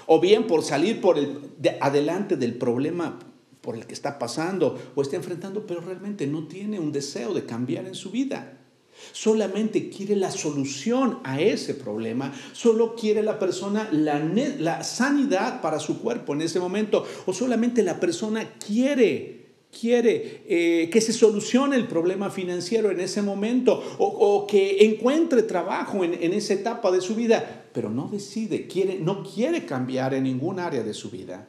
[0.08, 1.39] o bien por salir por el,
[1.80, 3.20] adelante del problema
[3.62, 7.46] por el que está pasando o está enfrentando, pero realmente no tiene un deseo de
[7.46, 8.58] cambiar en su vida.
[9.12, 16.00] Solamente quiere la solución a ese problema, solo quiere la persona la, sanidad para su
[16.00, 19.36] cuerpo en ese momento, o solamente la persona quiere
[19.70, 26.04] quiere eh, que se solucione el problema financiero en ese momento o, que encuentre trabajo
[26.06, 30.23] en, en, esa etapa de su vida, pero no decide, quiere, no quiere cambiar en
[30.23, 31.47] ningún área de su vida.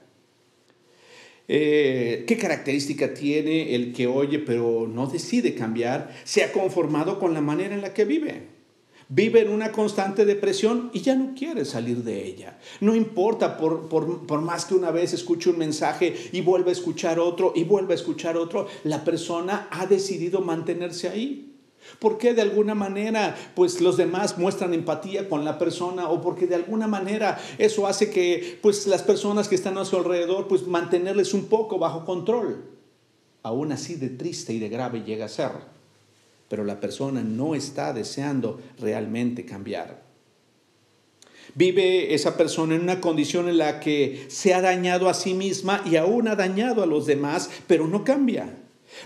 [1.48, 6.14] Eh, ¿Qué característica tiene el que oye pero no decide cambiar?
[6.24, 8.42] Se ha conformado con la manera en la que vive.
[9.08, 12.58] Vive en una constante depresión y ya no quiere salir de ella.
[12.82, 17.18] No importa por, por, más que una vez escuche un mensaje y vuelva a escuchar
[17.18, 21.47] otro y vuelva a escuchar otro, la persona ha decidido mantenerse ahí.
[21.98, 26.56] Porque de alguna manera pues los demás muestran empatía con la persona o porque de
[26.56, 31.34] alguna manera eso hace que pues las personas que están a su alrededor pues mantenerles
[31.34, 32.64] un poco bajo control.
[33.42, 35.52] Aún así de triste y de grave llega a ser.
[36.48, 40.08] Pero la persona no está deseando realmente cambiar.
[41.54, 45.82] Vive esa persona en una condición en la que se ha dañado a sí misma
[45.84, 48.54] y aún ha dañado a los demás, pero no cambia.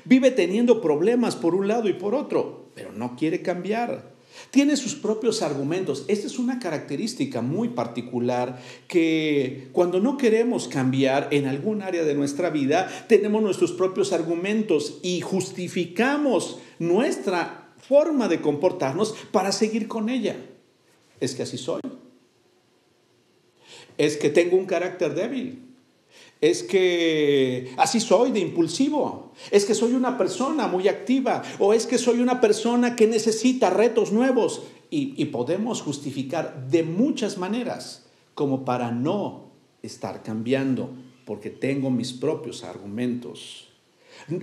[0.04, 4.12] Vive teniendo problemas por un lado y por otro, pero no quiere cambiar.
[4.50, 6.04] Tiene sus propios argumentos.
[6.08, 12.14] Esta es una característica muy particular que cuando no queremos cambiar en algún área de
[12.14, 20.08] nuestra vida, tenemos nuestros propios argumentos y justificamos nuestra forma de comportarnos para seguir con
[20.08, 20.36] ella.
[21.20, 21.80] Es que así soy.
[23.98, 25.71] Es que tengo un carácter débil
[26.42, 31.86] es que así soy de impulsivo, es que soy una persona muy activa o es
[31.86, 38.64] que soy una persona que necesita retos nuevos y, podemos justificar de muchas maneras como
[38.64, 39.52] para no
[39.82, 40.90] estar cambiando
[41.24, 43.68] porque tengo mis propios argumentos.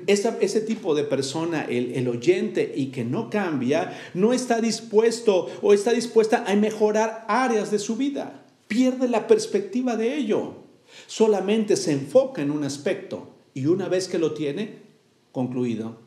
[0.07, 5.91] ese tipo de persona, el, oyente y que no cambia, no está dispuesto o está
[5.91, 8.45] dispuesta a mejorar áreas de su vida.
[8.69, 10.68] Pierde la perspectiva de ello
[11.09, 14.83] solamente se enfoca en un aspecto y una vez que lo tiene
[15.31, 15.97] concluido,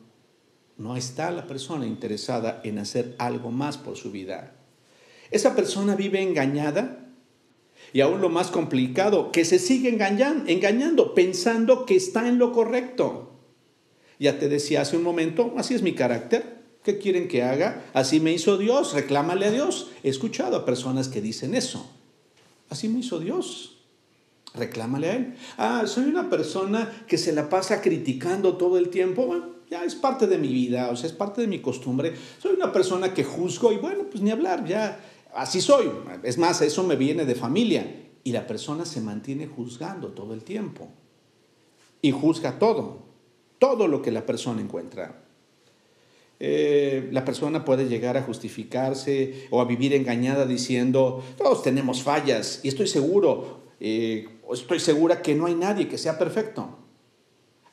[0.78, 4.54] no está la persona interesada en hacer algo más por su vida.
[5.32, 7.10] Esa persona vive engañada
[7.92, 13.32] y aún lo más complicado, que se sigue engañando, pensando que está en lo correcto.
[14.20, 16.62] Ya te decía hace un momento, así es mi carácter.
[16.84, 17.86] ¿Qué quieren que haga?
[17.92, 19.90] Así me hizo Dios, reclámale a Dios.
[20.04, 21.90] He escuchado a personas que dicen eso.
[22.68, 23.71] Así me hizo Dios.
[24.54, 25.34] Reclámale a él.
[25.56, 29.26] Ah, soy una persona que se la pasa criticando todo el tiempo.
[29.26, 32.12] Bueno, ya es parte de mi vida, o sea, es parte de mi costumbre.
[32.38, 35.00] Soy una persona que juzgo y bueno, pues ni hablar, ya
[35.34, 35.90] así soy.
[36.22, 38.00] Es más, eso me viene de familia.
[38.24, 40.88] Y la persona se mantiene juzgando todo el tiempo.
[42.02, 43.06] Y juzga todo,
[43.58, 45.22] todo lo que la persona encuentra.
[46.44, 52.60] Eh, la persona puede llegar a justificarse o a vivir engañada diciendo, todos tenemos fallas
[52.64, 56.78] y estoy seguro, eh, estoy segura que no hay nadie que sea perfecto.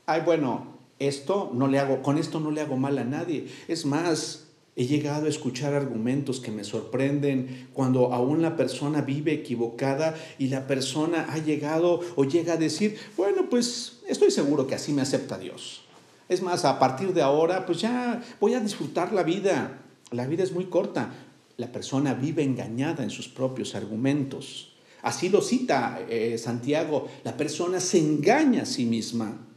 [0.08, 3.46] Ay, bueno, esto no le hago, con esto no le hago mal a nadie.
[3.68, 9.34] Es más, he llegado a escuchar argumentos que me sorprenden cuando aún la persona vive
[9.34, 14.74] equivocada y la persona ha llegado o llega a decir, bueno, pues estoy seguro que
[14.74, 15.84] así me acepta Dios.
[16.28, 19.80] Es más, a partir de ahora, pues ya voy a disfrutar la vida.
[20.10, 21.12] La vida es muy corta.
[21.58, 24.69] La persona vive engañada en sus propios argumentos.
[25.02, 29.48] Así lo cita eh, Santiago, la persona se engaña a sí misma.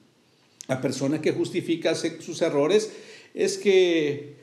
[0.68, 2.92] La persona que justifica sus errores
[3.35, 4.37] es que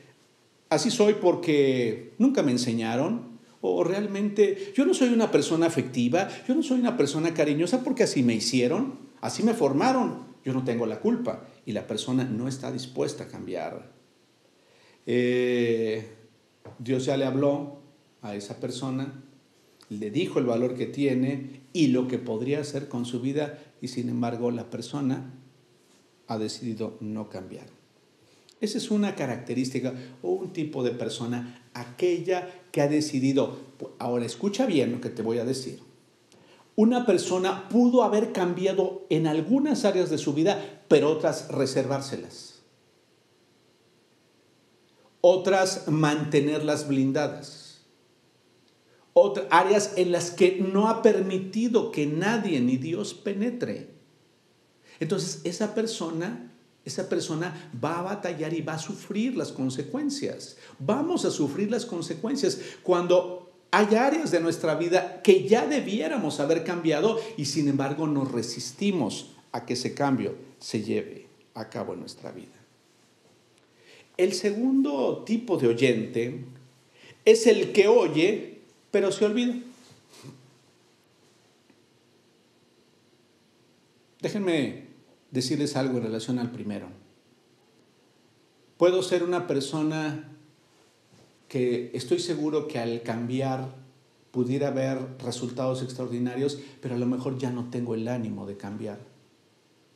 [0.68, 3.30] así soy porque nunca me enseñaron,
[3.62, 8.04] o realmente yo no soy una persona afectiva, yo no soy una persona cariñosa porque
[8.04, 12.48] así me hicieron, así me formaron, yo no tengo la culpa y la persona no
[12.48, 13.92] está dispuesta a cambiar.
[15.06, 16.06] Eh,
[16.78, 17.80] Dios ya le habló
[18.22, 19.24] a esa persona
[19.90, 23.88] le dijo el valor que tiene y lo que podría hacer con su vida y
[23.88, 25.34] sin embargo la persona
[26.28, 27.66] ha decidido no cambiar.
[28.60, 33.58] Esa es una característica o un tipo de persona, aquella que ha decidido,
[33.98, 35.80] ahora escucha bien lo que te voy a decir.
[36.76, 42.60] Una persona pudo haber cambiado en algunas áreas de su vida, pero otras reservárselas.
[45.20, 47.59] Otras mantenerlas blindadas
[49.12, 53.88] otras áreas en las que no ha permitido que nadie ni Dios penetre.
[55.00, 56.52] Entonces esa persona,
[56.84, 60.56] esa persona va a batallar y va a sufrir las consecuencias.
[60.78, 66.64] Vamos a sufrir las consecuencias cuando hay áreas de nuestra vida que ya debiéramos haber
[66.64, 72.00] cambiado y sin embargo nos resistimos a que ese cambio se lleve a cabo en
[72.00, 72.48] nuestra vida.
[74.16, 76.44] El segundo tipo de oyente
[77.24, 78.49] es el que oye
[78.90, 79.54] pero se olvida.
[84.20, 84.88] Déjenme
[85.30, 86.88] decirles algo en relación al primero.
[88.76, 90.28] Puedo ser una persona
[91.48, 93.74] que estoy seguro que al cambiar
[94.30, 99.00] pudiera haber resultados extraordinarios, pero a lo mejor ya no tengo el ánimo de cambiar.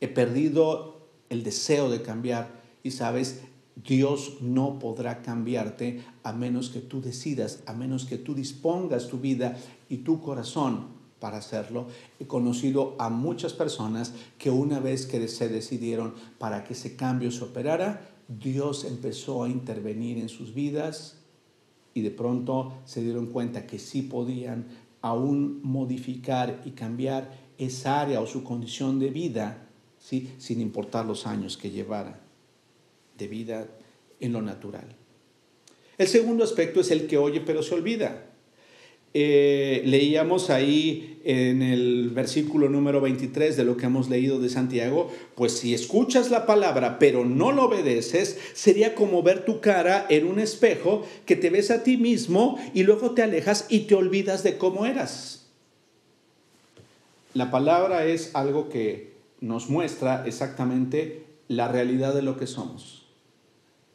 [0.01, 2.49] He perdido el deseo de cambiar
[2.83, 3.41] y sabes,
[3.75, 9.19] Dios no podrá cambiarte a menos que tú decidas, a menos que tú dispongas tu
[9.19, 9.57] vida
[9.89, 10.87] y tu corazón
[11.19, 11.87] para hacerlo.
[12.19, 17.31] He conocido a muchas personas que una vez que se decidieron para que ese cambio
[17.31, 21.17] se operara, Dios empezó a intervenir en sus vidas
[21.93, 24.67] y de pronto se dieron cuenta que sí podían
[25.01, 29.67] aún modificar y cambiar esa área o su condición de vida,
[29.99, 30.33] ¿sí?
[30.37, 32.24] sin importar los años que llevara
[33.17, 33.67] de vida
[34.19, 34.95] en lo natural.
[35.97, 38.25] El segundo aspecto es el que oye pero se olvida.
[39.17, 45.09] Eh, leíamos ahí en el versículo número 23 de lo que hemos leído de Santiago,
[45.35, 50.27] pues si escuchas la palabra pero no lo obedeces, sería como ver tu cara en
[50.27, 54.43] un espejo que te ves a ti mismo y luego te alejas y te olvidas
[54.43, 55.47] de cómo eras.
[57.33, 63.04] La palabra es algo que nos muestra exactamente la realidad de lo que somos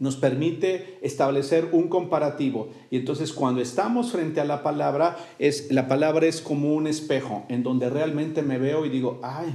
[0.00, 2.70] nos permite establecer un comparativo.
[2.90, 7.44] Y entonces cuando estamos frente a la palabra, es, la palabra es como un espejo
[7.48, 9.54] en donde realmente me veo y digo, ay,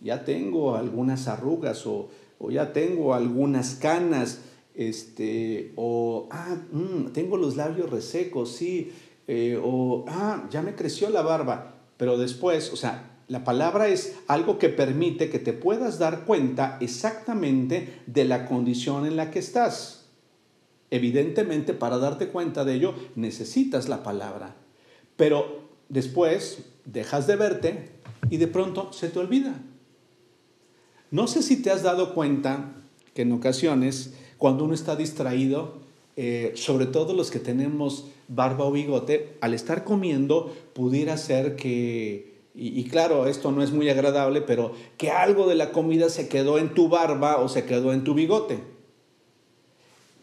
[0.00, 2.08] ya tengo algunas arrugas o,
[2.48, 4.40] ya tengo algunas canas,
[4.74, 8.90] este, o, ah, mm, tengo los labios resecos, sí,
[9.28, 11.74] eh, o, ah, ya me creció la barba.
[11.98, 16.78] Pero después, o sea, la palabra es algo que permite que te puedas dar cuenta
[16.80, 20.06] exactamente de la condición en la que estás.
[20.90, 24.56] Evidentemente, para darte cuenta de ello, necesitas la palabra.
[25.14, 27.90] Pero después dejas de verte
[28.30, 29.62] y de pronto se te olvida.
[31.12, 32.72] No sé si te has dado cuenta
[33.14, 35.78] que en ocasiones, cuando uno está distraído,
[36.16, 42.39] eh, sobre todo los que tenemos barba o bigote, al estar comiendo, pudiera ser que
[42.62, 46.58] y, claro, esto no es muy agradable, pero que algo de la comida se quedó
[46.58, 48.58] en tu barba o se quedó en tu bigote.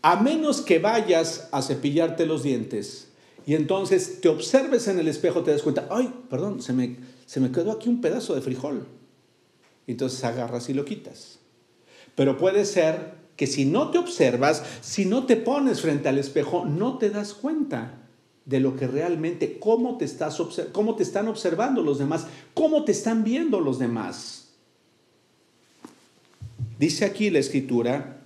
[0.04, 3.08] A menos que vayas a cepillarte los dientes
[3.48, 7.40] y entonces te observes en el espejo, te das cuenta, ay, perdón, se me, se
[7.40, 8.86] me quedó aquí un pedazo de frijol.
[9.88, 11.40] Entonces agarras y lo quitas.
[12.14, 16.66] Pero puede ser que si no te observas, si no te pones frente al espejo,
[16.66, 18.07] no te das cuenta
[18.48, 22.94] de lo que realmente, cómo te, estás, cómo te están observando los demás, cómo te
[22.94, 24.54] están viendo los demás.
[26.80, 28.22] Dice aquí la escritura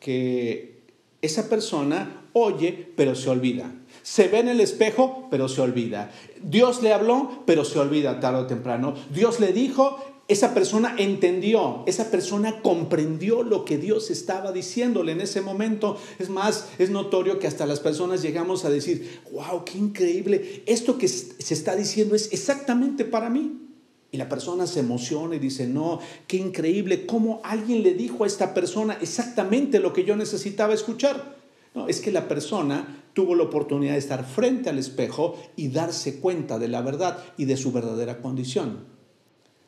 [0.00, 0.80] que
[1.20, 3.70] esa persona oye, pero se olvida.
[4.02, 6.12] Se ve en el espejo, pero se olvida.
[6.42, 8.94] Dios le habló, pero se olvida tarde o temprano.
[9.12, 9.98] Dios le dijo,
[10.28, 15.96] esa persona entendió, esa persona comprendió lo que Dios estaba diciéndole en ese momento.
[16.18, 20.98] Es más, es notorio que hasta las personas llegamos a decir, wow, qué increíble, esto
[20.98, 23.62] que se está diciendo es exactamente para mí.
[24.10, 28.26] Y la persona se emociona y dice, no, qué increíble, cómo alguien le dijo a
[28.26, 31.36] esta persona exactamente lo que yo necesitaba escuchar.
[31.74, 36.20] No, es que la persona tuvo la oportunidad de estar frente al espejo y darse
[36.20, 38.97] cuenta de la verdad y de su verdadera condición.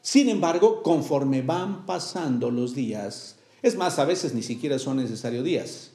[0.02, 5.44] Sin embargo, conforme van pasando los días, es más, a veces ni siquiera son necesarios
[5.44, 5.90] días,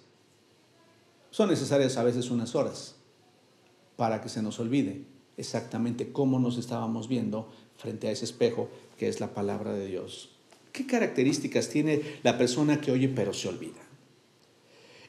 [1.32, 2.96] son necesarias a veces unas horas
[3.96, 5.04] para que se nos olvide
[5.38, 10.30] exactamente cómo nos estábamos viendo frente a ese espejo que es la palabra de Dios.
[10.72, 13.82] ¿Qué características tiene la persona que oye pero se olvida?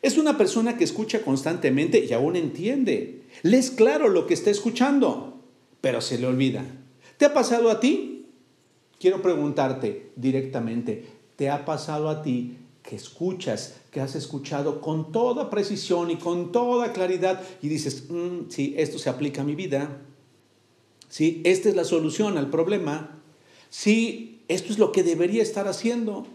[0.02, 3.22] Es una persona que escucha constantemente y aún entiende.
[3.42, 5.40] Le es claro lo que está escuchando,
[5.80, 6.64] pero se le olvida.
[7.16, 8.15] ¿Te ha pasado a ti?
[8.98, 11.06] Quiero preguntarte directamente,
[11.36, 16.52] ¿te ha pasado a ti que escuchas, que has escuchado con toda precisión y con
[16.52, 20.02] toda claridad y dices, mm, sí, esto se aplica a mi vida,
[21.08, 23.20] sí, esta es la solución al problema,
[23.70, 26.26] sí, esto es lo que debería estar haciendo,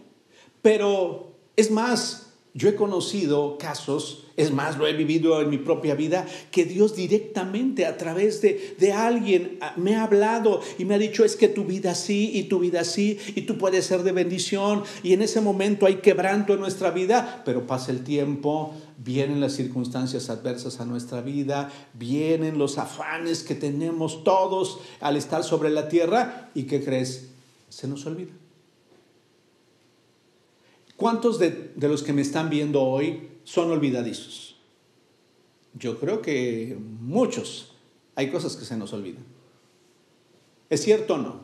[0.60, 5.94] pero es más, yo he conocido casos, es más, lo he vivido en mi propia
[5.94, 10.94] vida, que Dios directamente a través de, de, alguien ah, me ha hablado y me
[10.94, 14.02] ha dicho, es que tu vida sí y tu vida sí y tú puedes ser
[14.02, 18.74] de bendición y en ese momento hay quebranto en nuestra vida, pero pasa el tiempo,
[18.98, 25.42] vienen las circunstancias adversas a nuestra vida, vienen los afanes que tenemos todos al estar
[25.42, 27.30] sobre la tierra y ¿qué crees?
[27.70, 28.41] Se nos olvida.
[31.02, 34.54] ¿Cuántos de, los que me están viendo hoy son olvidadizos?
[35.74, 37.72] Yo creo que muchos.
[38.14, 39.24] Hay cosas que se nos olvidan.
[40.70, 41.40] ¿Es cierto o no?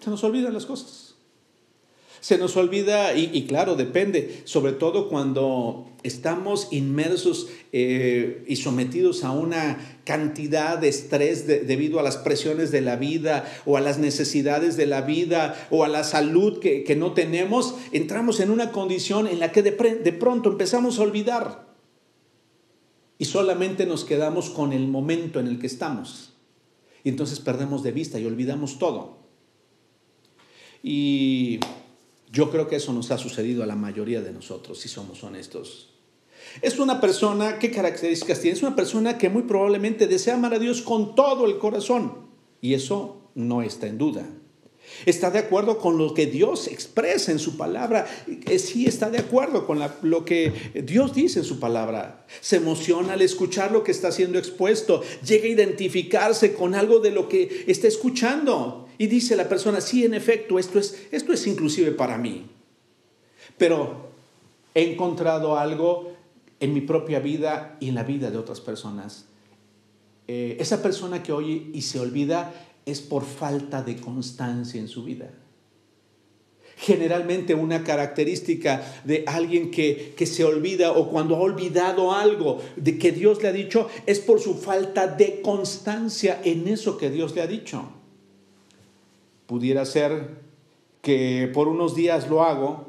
[0.00, 1.03] Se nos olvidan las cosas.
[2.24, 9.32] Se nos olvida, y, claro, depende, sobre todo cuando estamos inmersos eh, y sometidos a
[9.32, 14.78] una cantidad de estrés debido a las presiones de la vida o a las necesidades
[14.78, 19.38] de la vida o a la salud que, no tenemos, entramos en una condición en
[19.38, 21.74] la que de, de pronto empezamos a olvidar
[23.18, 26.32] y solamente nos quedamos con el momento en el que estamos.
[27.04, 29.18] Y entonces perdemos de vista y olvidamos todo.
[30.82, 31.60] Y
[32.34, 35.94] yo creo que eso nos ha sucedido a la mayoría de nosotros, si somos honestos.
[36.62, 38.56] Es una persona, ¿qué características tiene?
[38.56, 42.26] Es una persona que muy probablemente desea amar a Dios con todo el corazón.
[42.60, 44.26] Y eso no está en duda.
[45.06, 48.06] Está de acuerdo con lo que Dios expresa en su palabra.
[48.58, 50.52] Sí está de acuerdo con lo que
[50.84, 52.26] Dios dice en su palabra.
[52.40, 55.02] Se emociona al escuchar lo que está siendo expuesto.
[55.26, 58.88] Llega a identificarse con algo de lo que está escuchando.
[58.98, 62.46] Y dice la persona, sí, en efecto, esto es, esto es inclusive para mí.
[63.58, 64.10] Pero
[64.74, 66.12] he encontrado algo
[66.60, 69.26] en mi propia vida y en la vida de otras personas.
[70.26, 72.54] Eh, esa persona que oye y se olvida
[72.86, 75.30] es por falta de constancia en su vida.
[76.76, 82.98] Generalmente una característica de alguien que, que, se olvida o cuando ha olvidado algo de
[82.98, 87.34] que Dios le ha dicho es por su falta de constancia en eso que Dios
[87.34, 87.84] le ha dicho.
[89.46, 90.42] Pudiera ser
[91.00, 92.86] que por unos días lo hago,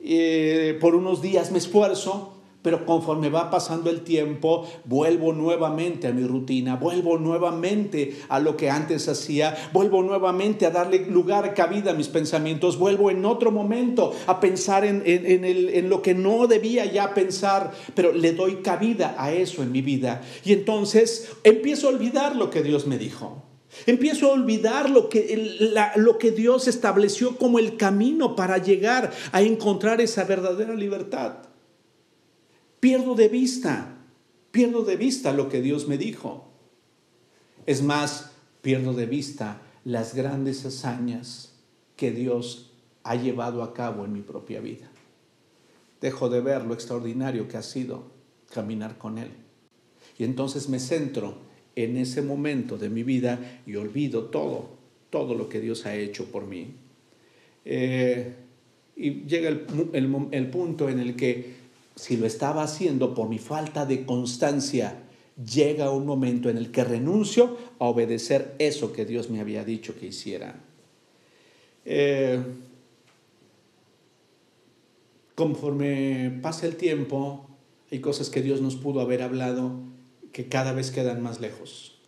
[0.00, 2.35] eh, por unos días me esfuerzo,
[2.66, 8.56] pero conforme va pasando el tiempo, vuelvo nuevamente a mi rutina, vuelvo nuevamente a lo
[8.56, 13.52] que antes hacía, vuelvo nuevamente a darle lugar, cabida a mis pensamientos, vuelvo en otro
[13.52, 19.14] momento a pensar en, en lo que no debía ya pensar, pero le doy cabida
[19.16, 20.22] a eso en mi vida.
[20.44, 23.44] Y entonces empiezo a olvidar lo que Dios me dijo.
[23.86, 29.42] Empiezo a olvidar lo que, lo que Dios estableció como el camino para llegar a
[29.42, 31.45] encontrar esa verdadera libertad.
[32.80, 33.98] Pierdo de vista,
[34.50, 36.48] pierdo de vista lo que Dios me dijo.
[37.66, 41.54] Es más, pierdo de vista las grandes hazañas
[41.96, 42.72] que Dios
[43.02, 44.90] ha llevado a cabo en mi propia vida.
[46.00, 48.04] Dejo de ver lo extraordinario que ha sido
[48.52, 49.30] caminar con Él.
[50.18, 51.38] Y entonces me centro
[51.74, 54.70] en ese momento de mi vida y olvido todo,
[55.10, 56.74] todo lo que Dios ha hecho por mí.
[57.64, 58.34] Eh,
[58.96, 59.66] y llega el,
[60.30, 61.55] el punto en el que
[61.96, 65.02] si lo estaba haciendo por mi falta de constancia,
[65.42, 69.98] llega un momento en el que renuncio a obedecer eso que Dios me había dicho
[69.98, 70.60] que hiciera.
[71.84, 72.38] Eh,
[75.34, 77.48] conforme pasa el tiempo,
[77.90, 79.72] hay cosas que Dios nos pudo haber hablado
[80.32, 81.98] que cada vez quedan más lejos.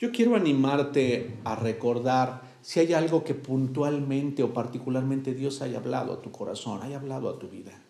[0.00, 6.12] Yo quiero animarte a recordar si hay algo que puntualmente o particularmente Dios haya hablado
[6.12, 7.81] a tu corazón, haya hablado a tu vida.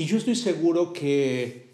[0.00, 1.66] Y yo estoy seguro que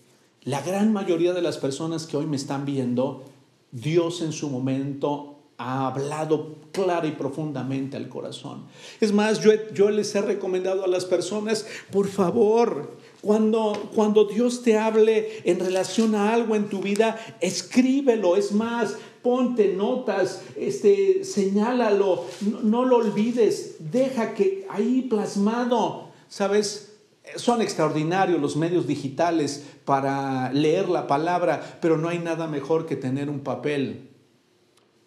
[0.42, 3.22] la gran mayoría de las personas que hoy me están viendo,
[3.70, 8.64] Dios en su momento ha hablado clara y profundamente al corazón.
[9.00, 14.64] Es más, yo, yo les he recomendado a las personas, por favor, cuando, cuando Dios
[14.64, 18.34] te hable en relación a algo en tu vida, escríbelo.
[18.34, 26.85] Es más, ponte notas, este, señálalo, no, no lo olvides, deja que ahí plasmado, ¿sabes?
[27.34, 32.94] Son extraordinarios los medios digitales para leer la palabra, pero no hay nada mejor que
[32.94, 34.10] tener un papel,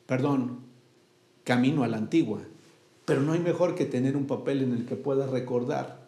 [0.06, 0.60] perdón,
[1.46, 2.42] camino a la antigua,
[3.06, 6.08] pero no hay mejor que tener un papel en el que puedas recordar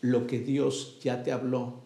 [0.00, 1.80] lo que Dios ya te habló,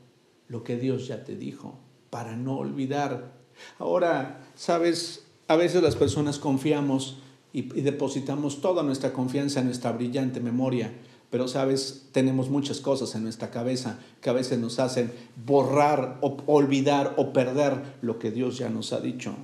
[0.49, 1.79] lo que Dios ya te dijo,
[2.11, 3.33] para no olvidar.
[3.79, 7.19] Ahora, sabes, a veces las personas confiamos
[7.53, 10.93] y, depositamos toda nuestra confianza en nuestra brillante memoria,
[11.33, 15.11] pero sabes, tenemos muchas cosas en nuestra cabeza que a veces nos hacen
[15.47, 17.73] borrar o olvidar o perder
[18.03, 19.35] lo que Dios ya nos ha dicho.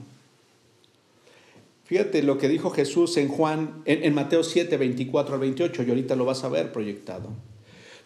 [1.87, 5.89] Fíjate lo que dijo Jesús en Juan, en, en Mateo 7, 24 al 28, y
[5.89, 7.31] ahorita lo vas a ver proyectado.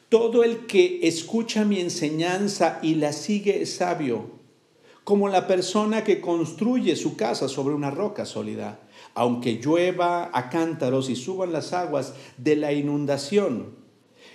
[0.09, 4.27] Todo el que escucha mi enseñanza y la sigue es sabio,
[5.03, 8.79] como la persona que construye su casa sobre una roca sólida.
[9.15, 13.83] Aunque llueva a cántaros y suban las aguas de la inundación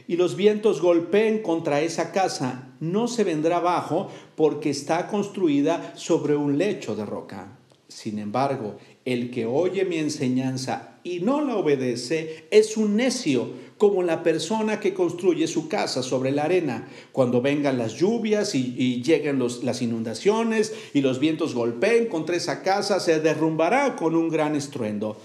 [0.08, 6.36] y los vientos golpeen contra esa casa, no se vendrá abajo porque está construida sobre
[6.36, 7.58] un lecho de roca.
[7.88, 14.04] Sin embargo, el que oye mi enseñanza y no la obedece es un necio como
[14.04, 16.88] la persona que construye su casa sobre la arena.
[17.12, 23.00] Cuando vengan las lluvias y, lleguen las inundaciones y los vientos golpeen contra esa casa,
[23.00, 25.18] se derrumbará con un gran estruendo.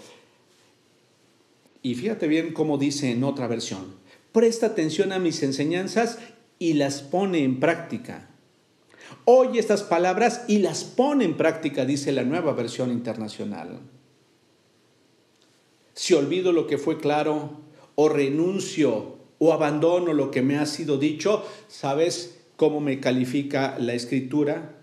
[1.82, 3.96] Y fíjate bien cómo dice en otra versión,
[4.30, 6.18] presta atención a mis enseñanzas
[6.58, 8.28] y las pone en práctica.
[9.24, 13.80] Oye estas palabras y las pone en práctica, dice la nueva versión internacional.
[15.94, 17.60] Si olvido lo que fue claro,
[17.94, 23.94] o renuncio, o abandono lo que me ha sido dicho, ¿sabes cómo me califica la
[23.94, 24.76] escritura?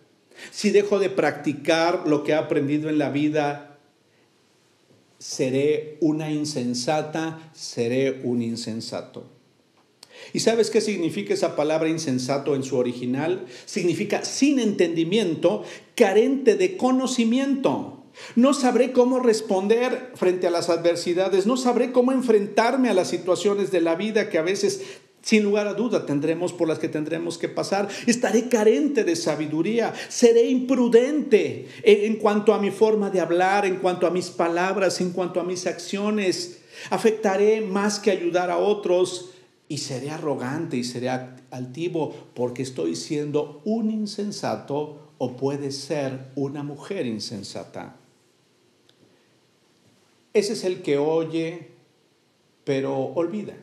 [0.52, 3.80] Si dejo de practicar lo que he aprendido en la vida,
[5.18, 9.26] seré una insensata, seré un insensato.
[10.34, 13.46] ¿Y sabes qué significa esa palabra insensato en su original?
[13.66, 15.64] Significa sin entendimiento,
[15.96, 17.99] carente de conocimiento.
[18.36, 23.72] No sabré cómo responder frente a las adversidades, no sabré cómo enfrentarme a las situaciones
[23.72, 24.82] de la vida que a veces
[25.22, 27.88] sin lugar a duda tendremos por las que tendremos que pasar.
[28.08, 34.08] Estaré carente de sabiduría, seré imprudente en cuanto a mi forma de hablar, en cuanto
[34.08, 36.62] a mis palabras, en cuanto a mis acciones.
[36.90, 39.32] Afectaré más que ayudar a otros
[39.68, 41.10] y seré arrogante y seré
[41.52, 47.99] altivo porque estoy siendo un insensato o puede ser una mujer insensata.
[50.34, 51.70] Ese es el que oye
[52.64, 53.56] pero olvida.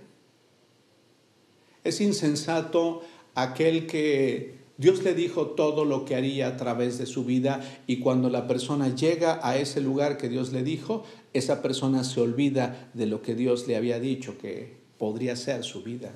[1.85, 3.03] Es insensato
[3.37, 8.01] aquel que Dios le dijo todo lo que haría a través de su vida y
[8.01, 12.91] cuando la persona llega a ese lugar que Dios le dijo, esa persona se olvida
[12.95, 16.13] de lo que Dios le había dicho que podría ser su vida.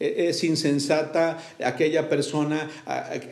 [0.00, 2.68] E, es insensata aquella persona,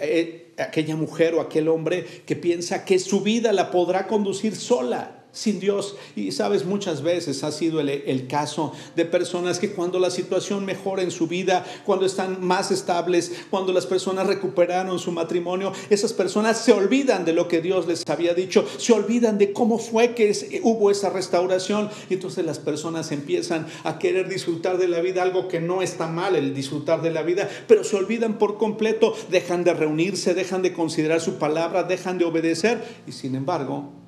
[0.01, 5.18] e, aquella mujer o aquel hombre que piensa que su vida la podrá conducir sola
[5.33, 5.97] sin Dios.
[6.17, 11.03] Y sabes, muchas veces ha sido el, caso de personas que cuando la situación mejora
[11.03, 16.59] en su vida, cuando están más estables, cuando las personas recuperaron su matrimonio, esas personas
[16.59, 20.61] se olvidan de lo que Dios les había dicho, se olvidan de cómo fue que
[20.63, 21.89] hubo esa restauración.
[22.11, 26.07] Y entonces las personas empiezan a querer disfrutar de la vida, algo que no está
[26.09, 30.63] mal el disfrutar de la vida, pero se olvidan por completo, dejan de reunirse, dejan
[30.63, 34.08] de considerar su palabra, dejan de obedecer y sin embargo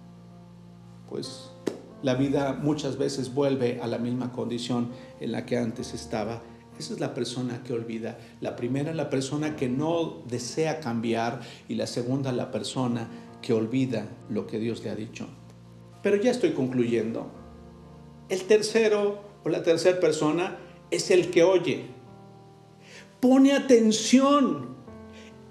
[1.11, 1.51] pues
[2.03, 4.91] la vida muchas veces vuelve a la misma condición
[5.21, 6.41] en la que antes estaba.
[6.79, 8.19] Esa es la persona que olvida.
[8.41, 13.09] La primera, la persona que no desea cambiar y la segunda, la persona
[13.43, 15.27] que olvida lo que Dios le ha dicho.
[16.03, 17.31] Pero ya estoy concluyendo.
[18.31, 20.57] El tercero o la tercera persona
[20.91, 21.87] es el que oye.
[23.21, 24.77] Pone atención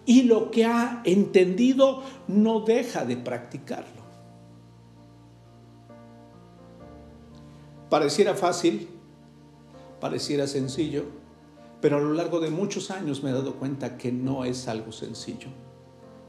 [0.08, 3.99] y lo que ha entendido no deja de practicarlo.
[7.90, 8.88] Pareciera fácil,
[10.00, 11.06] pareciera sencillo,
[11.82, 14.92] pero a lo largo de muchos años me he dado cuenta que no es algo
[14.92, 15.48] sencillo.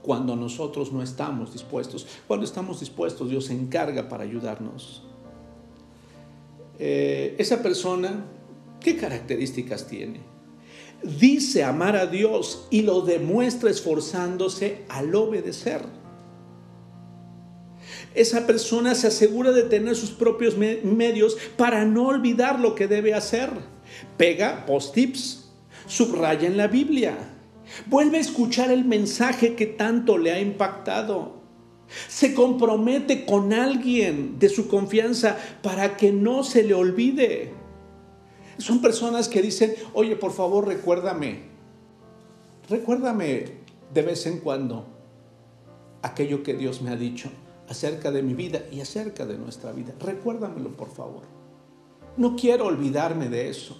[0.02, 5.02] Cuando nosotros no estamos dispuestos, cuando estamos dispuestos, Dios se encarga para ayudarnos.
[6.78, 8.24] Eh, esa persona,
[8.80, 10.20] ¿qué características tiene?
[11.02, 15.99] Dice amar a Dios y lo demuestra esforzándose al obedecer
[18.14, 23.14] esa persona se asegura de tener sus propios medios para no olvidar lo que debe
[23.14, 23.50] hacer.
[24.16, 25.50] Pega post-tips,
[25.86, 27.16] subraya en la Biblia,
[27.86, 31.40] vuelve a escuchar el mensaje que tanto le ha impactado.
[32.08, 37.52] Se compromete con alguien de su confianza para que no se le olvide.
[38.58, 41.50] Son personas que dicen, oye, por favor, recuérdame.
[42.68, 43.44] Recuérdame
[43.92, 44.86] de vez en cuando
[46.02, 47.30] aquello que Dios me ha dicho
[47.70, 49.94] acerca de mi vida y acerca de nuestra vida.
[50.00, 51.22] Recuérdamelo, por favor.
[52.16, 53.76] No quiero olvidarme de eso.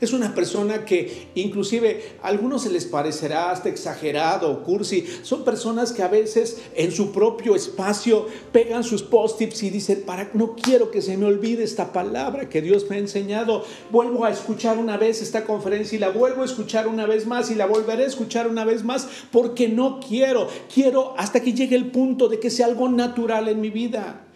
[0.00, 5.06] Es una persona que inclusive a algunos se les parecerá hasta exagerado o cursi.
[5.22, 10.30] Son personas que a veces en su propio espacio pegan sus post-its y dicen, para,
[10.34, 13.64] no quiero que se me olvide esta palabra que Dios me ha enseñado.
[13.90, 17.50] Vuelvo a escuchar una vez esta conferencia y la vuelvo a escuchar una vez más
[17.50, 20.48] y la volveré a escuchar una vez más porque no quiero.
[20.72, 24.26] Quiero hasta que llegue el punto de que sea algo natural en mi vida.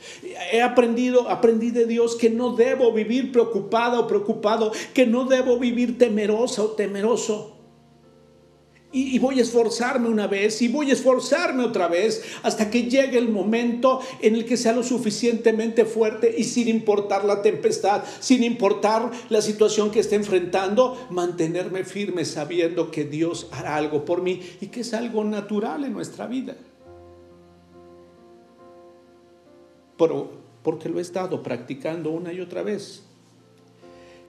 [0.52, 5.59] He aprendido, aprendí de Dios que no debo vivir preocupada o preocupado, que no debo
[5.59, 7.55] vivir temerosa o temeroso.
[8.96, 13.18] Y, voy a esforzarme una vez y voy a esforzarme otra vez hasta que llegue
[13.18, 18.44] el momento en el que sea lo suficientemente fuerte y sin importar la tempestad, sin
[18.44, 24.40] importar la situación que esté enfrentando, mantenerme firme sabiendo que Dios hará algo por mí
[24.61, 26.55] y que es algo natural en nuestra vida.
[29.97, 30.30] Pero
[30.62, 33.05] porque lo he estado practicando una y otra vez.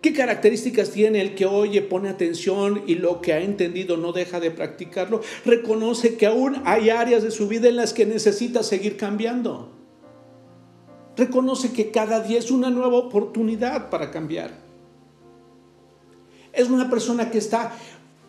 [0.02, 4.40] ¿Qué características tiene el que oye, pone atención y lo que ha entendido no deja
[4.40, 5.22] de practicarlo?
[5.46, 9.72] Reconoce que aún hay áreas de su vida en las que necesita seguir cambiando.
[11.18, 14.52] Reconoce que cada día es una nueva oportunidad para cambiar.
[16.54, 17.76] Es una persona que está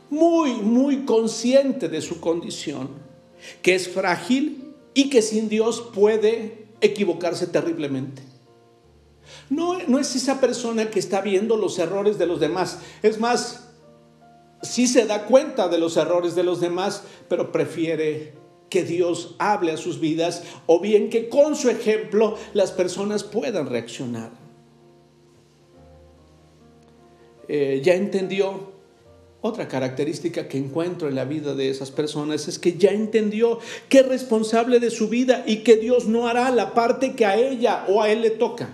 [0.09, 2.89] muy, muy consciente de su condición,
[3.61, 8.23] que es frágil y que sin Dios puede equivocarse terriblemente.
[9.51, 12.81] No, no es esa persona que está viendo los errores de los demás.
[13.03, 13.69] Es más,
[14.63, 18.35] sí se da cuenta de los errores de los demás, pero prefiere
[18.69, 23.69] que Dios hable a sus vidas o bien que con su ejemplo las personas puedan
[23.69, 24.31] reaccionar.
[27.49, 28.76] Eh, ya entendió
[29.47, 34.01] otra característica que encuentro en la vida de esas personas es que ya entendió que
[34.01, 37.85] es responsable de su vida y que Dios no hará la parte que a ella
[37.89, 38.71] o a él le toca.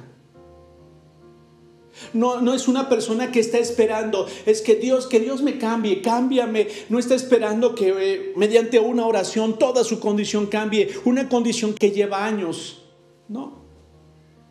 [2.14, 6.00] No, no es una persona que está esperando, es que Dios, que Dios me cambie,
[6.02, 6.66] cámbiame.
[6.88, 11.90] No está esperando que eh, mediante una oración toda su condición cambie, una condición que
[11.90, 12.82] lleva años.
[13.28, 13.62] No,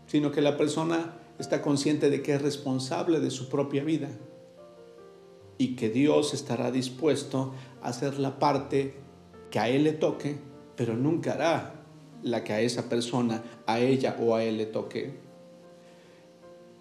[0.06, 4.10] sino que la persona está consciente de que es responsable de su propia vida
[5.62, 7.54] y que Dios estará dispuesto
[7.84, 8.96] a hacer la parte
[9.52, 10.36] que a Él le toque,
[10.76, 11.84] pero nunca hará
[12.24, 15.12] la que a esa persona, a ella o a Él le toque.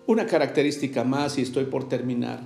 [0.07, 2.41] Una característica más y estoy por terminar.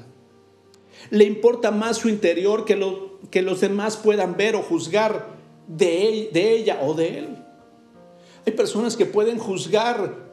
[1.11, 5.37] Le importa más su interior que, lo, que los demás puedan ver o juzgar
[5.68, 7.45] de, de ella o de él.
[8.45, 10.24] Hay personas que pueden juzgar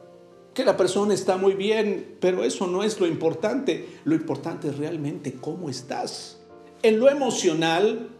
[0.54, 3.86] que la persona está muy bien, pero eso no es lo importante.
[4.04, 6.38] Lo importante es realmente cómo estás.
[6.82, 8.10] En lo emocional,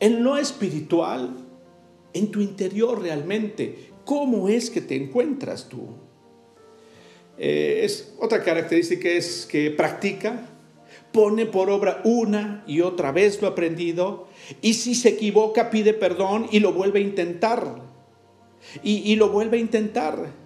[0.00, 1.30] en lo espiritual,
[2.12, 3.90] en tu interior realmente.
[4.04, 5.88] ¿Cómo es que te encuentras tú?
[7.38, 10.48] Eh, es, otra característica es que practica,
[11.12, 14.28] pone por obra una y otra vez lo aprendido
[14.60, 17.82] y si se equivoca pide perdón y lo vuelve a intentar.
[18.82, 20.43] Y, y lo vuelve a intentar.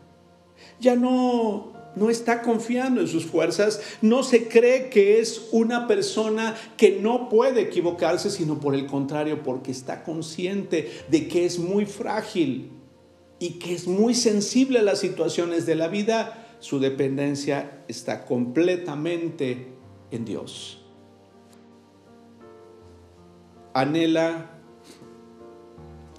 [0.81, 6.57] Ya no, no está confiando en sus fuerzas, no se cree que es una persona
[6.77, 11.87] que no puede equivocarse, sino por el contrario, porque está consciente de que es muy
[11.87, 12.73] frágil
[13.39, 19.75] y que es muy sensible a las situaciones de la vida su dependencia está completamente
[20.11, 20.85] en Dios.
[23.75, 24.51] Anhela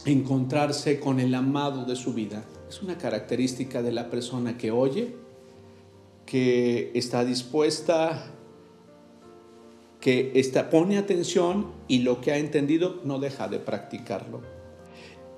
[0.06, 2.46] encontrarse con el amado de su vida.
[2.70, 5.16] Es una característica de la persona que oye,
[6.28, 8.32] que está dispuesta,
[10.00, 14.42] que está, pone atención y lo que ha entendido no deja de practicarlo.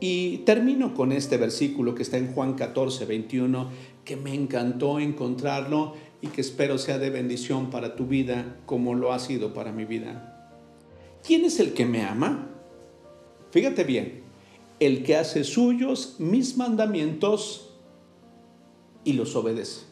[0.01, 3.69] Y termino con este versículo que está en Juan 14, 21,
[4.03, 9.13] que me encantó encontrarlo y que espero sea de bendición para tu vida como lo
[9.13, 10.51] ha sido para mi vida.
[11.25, 12.49] ¿Quién es el que me ama?
[13.51, 14.23] Fíjate bien,
[14.81, 17.69] el que hace suyos mis mandamientos
[19.03, 19.85] y los obedece.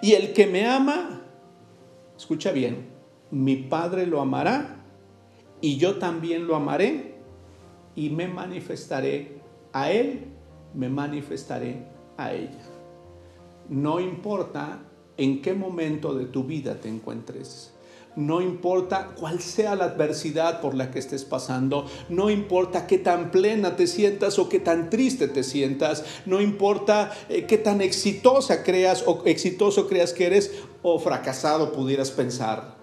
[0.00, 1.22] Y el que me ama,
[2.16, 2.86] escucha bien,
[3.32, 4.84] mi Padre lo amará
[5.60, 7.16] y yo también lo amaré
[7.96, 9.40] y me manifestaré
[9.72, 10.26] a él,
[10.72, 12.62] me manifestaré a ella.
[13.68, 14.80] No importa
[15.16, 17.75] en qué momento de tu vida te encuentres.
[18.16, 23.30] No importa cuál sea la adversidad por la que estés pasando, no importa qué tan
[23.30, 28.62] plena te sientas o qué tan triste te sientas, no importa eh, qué tan exitosa
[28.62, 30.50] creas o exitoso creas que eres
[30.80, 32.78] o fracasado pudieras pensar.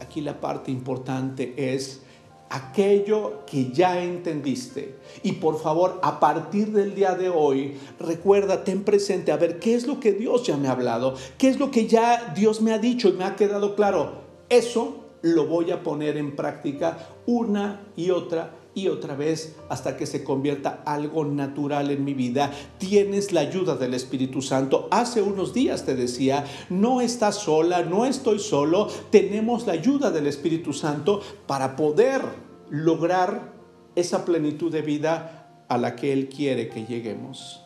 [0.00, 2.00] Aquí la parte importante es
[2.48, 4.96] aquello que ya entendiste.
[5.22, 9.74] Y por favor, a partir del día de hoy, recuerda, ten presente, a ver, ¿qué
[9.74, 11.14] es lo que Dios ya me ha hablado?
[11.36, 14.21] ¿Qué es lo que ya Dios me ha dicho y me ha quedado claro?
[14.52, 20.04] Eso lo voy a poner en práctica una y otra y otra vez hasta que
[20.04, 22.52] se convierta algo natural en mi vida.
[22.76, 24.88] Tienes la ayuda del Espíritu Santo.
[24.90, 28.88] Hace unos días te decía, no estás sola, no estoy solo.
[29.10, 32.20] Tenemos la ayuda del Espíritu Santo para poder
[32.68, 33.54] lograr
[33.94, 37.62] esa plenitud de vida a la que Él quiere que lleguemos.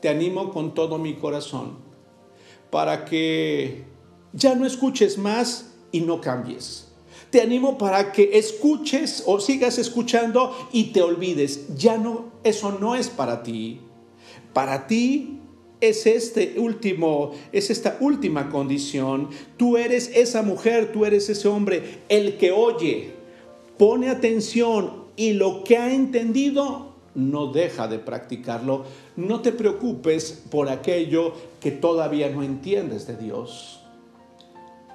[0.00, 1.78] Te animo con todo mi corazón
[2.70, 3.90] para que
[4.32, 6.92] ya no escuches más y no cambies
[7.32, 11.74] te animo para que escuches o sigas escuchando y te olvides.
[11.78, 13.80] Ya no, eso no es para ti.
[14.52, 15.38] Para ti
[15.80, 19.30] es este último, es esta última condición.
[19.56, 23.12] Tú eres esa mujer, tú eres ese hombre, el que oye,
[23.78, 28.84] pone atención y lo que ha entendido no deja de practicarlo.
[29.16, 33.81] No te preocupes por aquello que todavía no entiendes de Dios.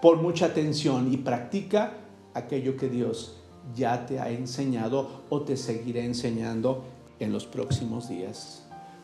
[0.01, 1.93] Pon mucha atención y practica
[2.33, 3.37] aquello que Dios
[3.75, 6.83] ya te ha enseñado o te seguirá enseñando
[7.19, 8.63] en los próximos días.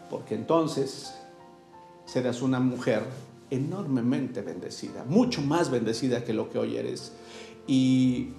[0.09, 1.13] Porque entonces
[2.05, 3.03] serás una mujer
[3.49, 7.13] enormemente bendecida, mucho más bendecida que lo que hoy eres.
[7.67, 8.29] Y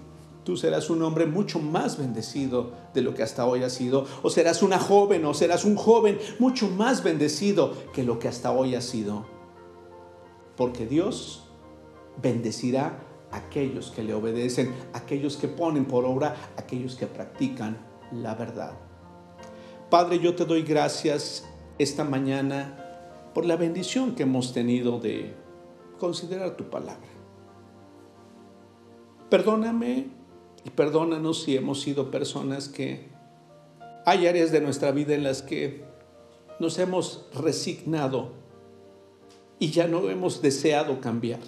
[0.45, 4.07] tú serás un hombre mucho más bendecido de lo que hasta hoy has sido.
[4.23, 8.51] O serás una joven, o serás un joven mucho más bendecido que lo que hasta
[8.53, 9.27] hoy has sido.
[10.57, 11.44] Porque Dios
[12.21, 12.99] bendecirá
[13.31, 17.79] a aquellos que le obedecen, aquellos que ponen por obra, aquellos que practican
[18.13, 18.73] la verdad.
[19.91, 21.45] Padre, yo te doy gracias
[21.79, 22.81] esta mañana
[23.35, 25.35] por la bendición que hemos tenido de
[25.99, 27.09] considerar tu palabra.
[29.29, 30.09] Perdóname
[30.65, 33.09] y perdónanos si hemos sido personas que
[34.07, 35.85] hay áreas de nuestra vida en las que
[36.61, 38.33] nos hemos resignado
[39.59, 41.41] y ya no hemos deseado cambiar.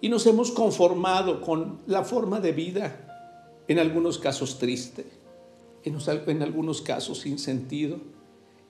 [0.00, 3.06] Y nos hemos conformado con la forma de vida,
[3.68, 5.06] en algunos casos triste,
[5.84, 7.98] en, algunos casos sin sentido,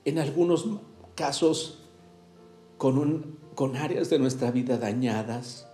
[0.04, 0.66] en algunos
[1.14, 1.78] casos
[2.76, 5.66] con, con áreas de nuestra vida dañadas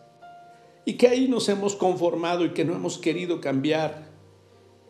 [0.86, 4.06] y que ahí nos hemos conformado y que no hemos querido cambiar.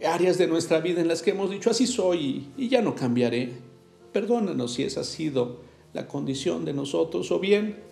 [0.06, 3.54] Áreas de nuestra vida en las que hemos dicho, así soy y ya no cambiaré.
[4.12, 5.60] Perdónanos si esa ha sido
[5.94, 7.82] la condición de nosotros o bien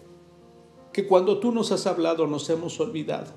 [0.94, 3.32] que cuando tú nos has hablado nos hemos olvidado.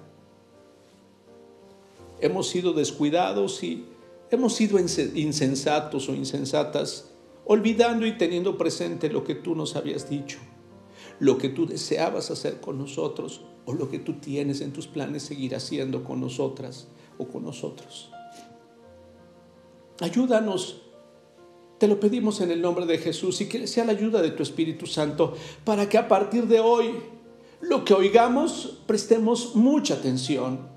[2.22, 3.86] Hemos sido descuidados y
[4.32, 7.12] hemos sido insensatos o insensatas,
[7.44, 10.40] olvidando y teniendo presente lo que tú nos habías dicho
[11.20, 15.24] lo que tú deseabas hacer con nosotros o lo que tú tienes en tus planes
[15.24, 16.88] seguir haciendo con nosotras
[17.18, 18.12] o con nosotros.
[20.00, 20.84] Ayúdanos,
[21.80, 24.44] te lo pedimos en el nombre de Jesús y que sea la ayuda de tu
[24.44, 26.92] Espíritu Santo para que a partir de hoy
[27.62, 30.68] lo que oigamos prestemos mucha atención,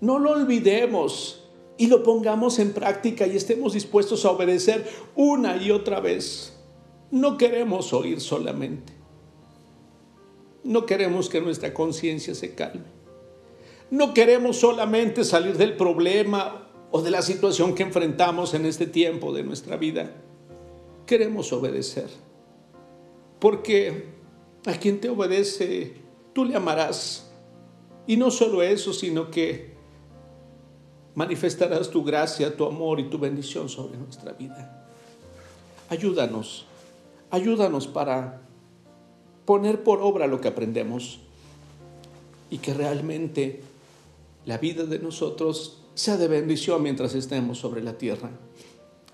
[0.00, 1.44] no lo olvidemos
[1.76, 6.58] y lo pongamos en práctica y estemos dispuestos a obedecer una y otra vez.
[7.10, 8.92] No queremos oír solamente.
[10.64, 12.84] No queremos que nuestra conciencia se calme.
[13.90, 19.32] No queremos solamente salir del problema o de la situación que enfrentamos en este tiempo
[19.32, 20.12] de nuestra vida.
[21.06, 22.08] Queremos obedecer.
[23.38, 24.06] Porque
[24.66, 26.01] a quien te obedece,
[26.32, 27.30] tú le amarás.
[28.06, 29.72] Y no solo eso, sino que
[31.14, 34.86] manifestarás tu gracia, tu amor y tu bendición sobre nuestra vida.
[35.88, 36.64] Ayúdanos,
[37.30, 38.40] ayúdanos para
[39.44, 41.20] poner por obra lo que aprendemos
[42.50, 43.62] y que realmente
[44.46, 48.30] la vida de nosotros sea de bendición mientras estemos sobre la tierra.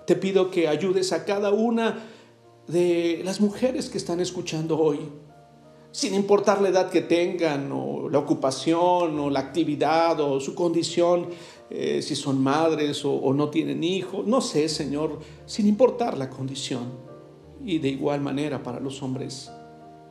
[0.07, 2.05] Te pido que ayudes a cada una
[2.66, 5.01] de las mujeres que están escuchando hoy,
[5.91, 11.26] sin importar la edad que tengan, o la ocupación, o la actividad, o su condición,
[11.70, 17.09] eh, si son madres o, no tienen hijos, no sé, Señor, sin importar la condición.
[17.64, 19.51] Y de igual manera para los hombres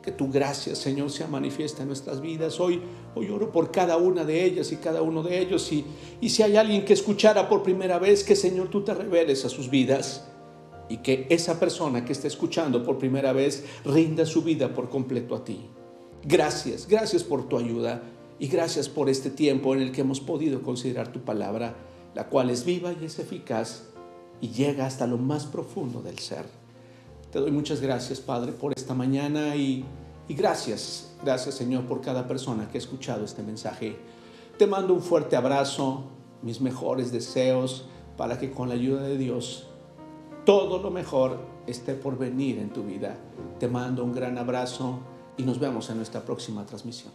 [0.02, 2.60] que tu gracia, Señor, sea manifiesta en nuestras vidas.
[2.60, 2.80] Hoy,
[3.14, 5.72] hoy oro por cada una de ellas y cada uno de ellos.
[5.72, 5.84] Y,
[6.20, 9.48] y si hay alguien que escuchara por primera vez, que Señor tú te reveles a
[9.48, 10.28] sus vidas.
[10.88, 15.34] Y que esa persona que está escuchando por primera vez rinda su vida por completo
[15.34, 15.66] a ti.
[16.24, 18.02] Gracias, gracias por tu ayuda
[18.38, 21.76] y gracias por este tiempo en el que hemos podido considerar tu palabra,
[22.14, 23.84] la cual es viva y es eficaz
[24.40, 26.46] y llega hasta lo más profundo del ser.
[27.30, 29.84] Te doy muchas gracias, Padre, por esta mañana y,
[30.28, 33.96] gracias, gracias, Señor, por cada persona que ha escuchado este mensaje.
[34.56, 36.04] Te mando un fuerte abrazo,
[36.42, 37.86] mis mejores deseos
[38.16, 39.67] para que con la ayuda de Dios
[40.48, 43.18] todo lo mejor esté por venir en tu vida.
[43.60, 44.98] Te mando un gran abrazo
[45.36, 47.12] y nos vemos en nuestra próxima transmisión.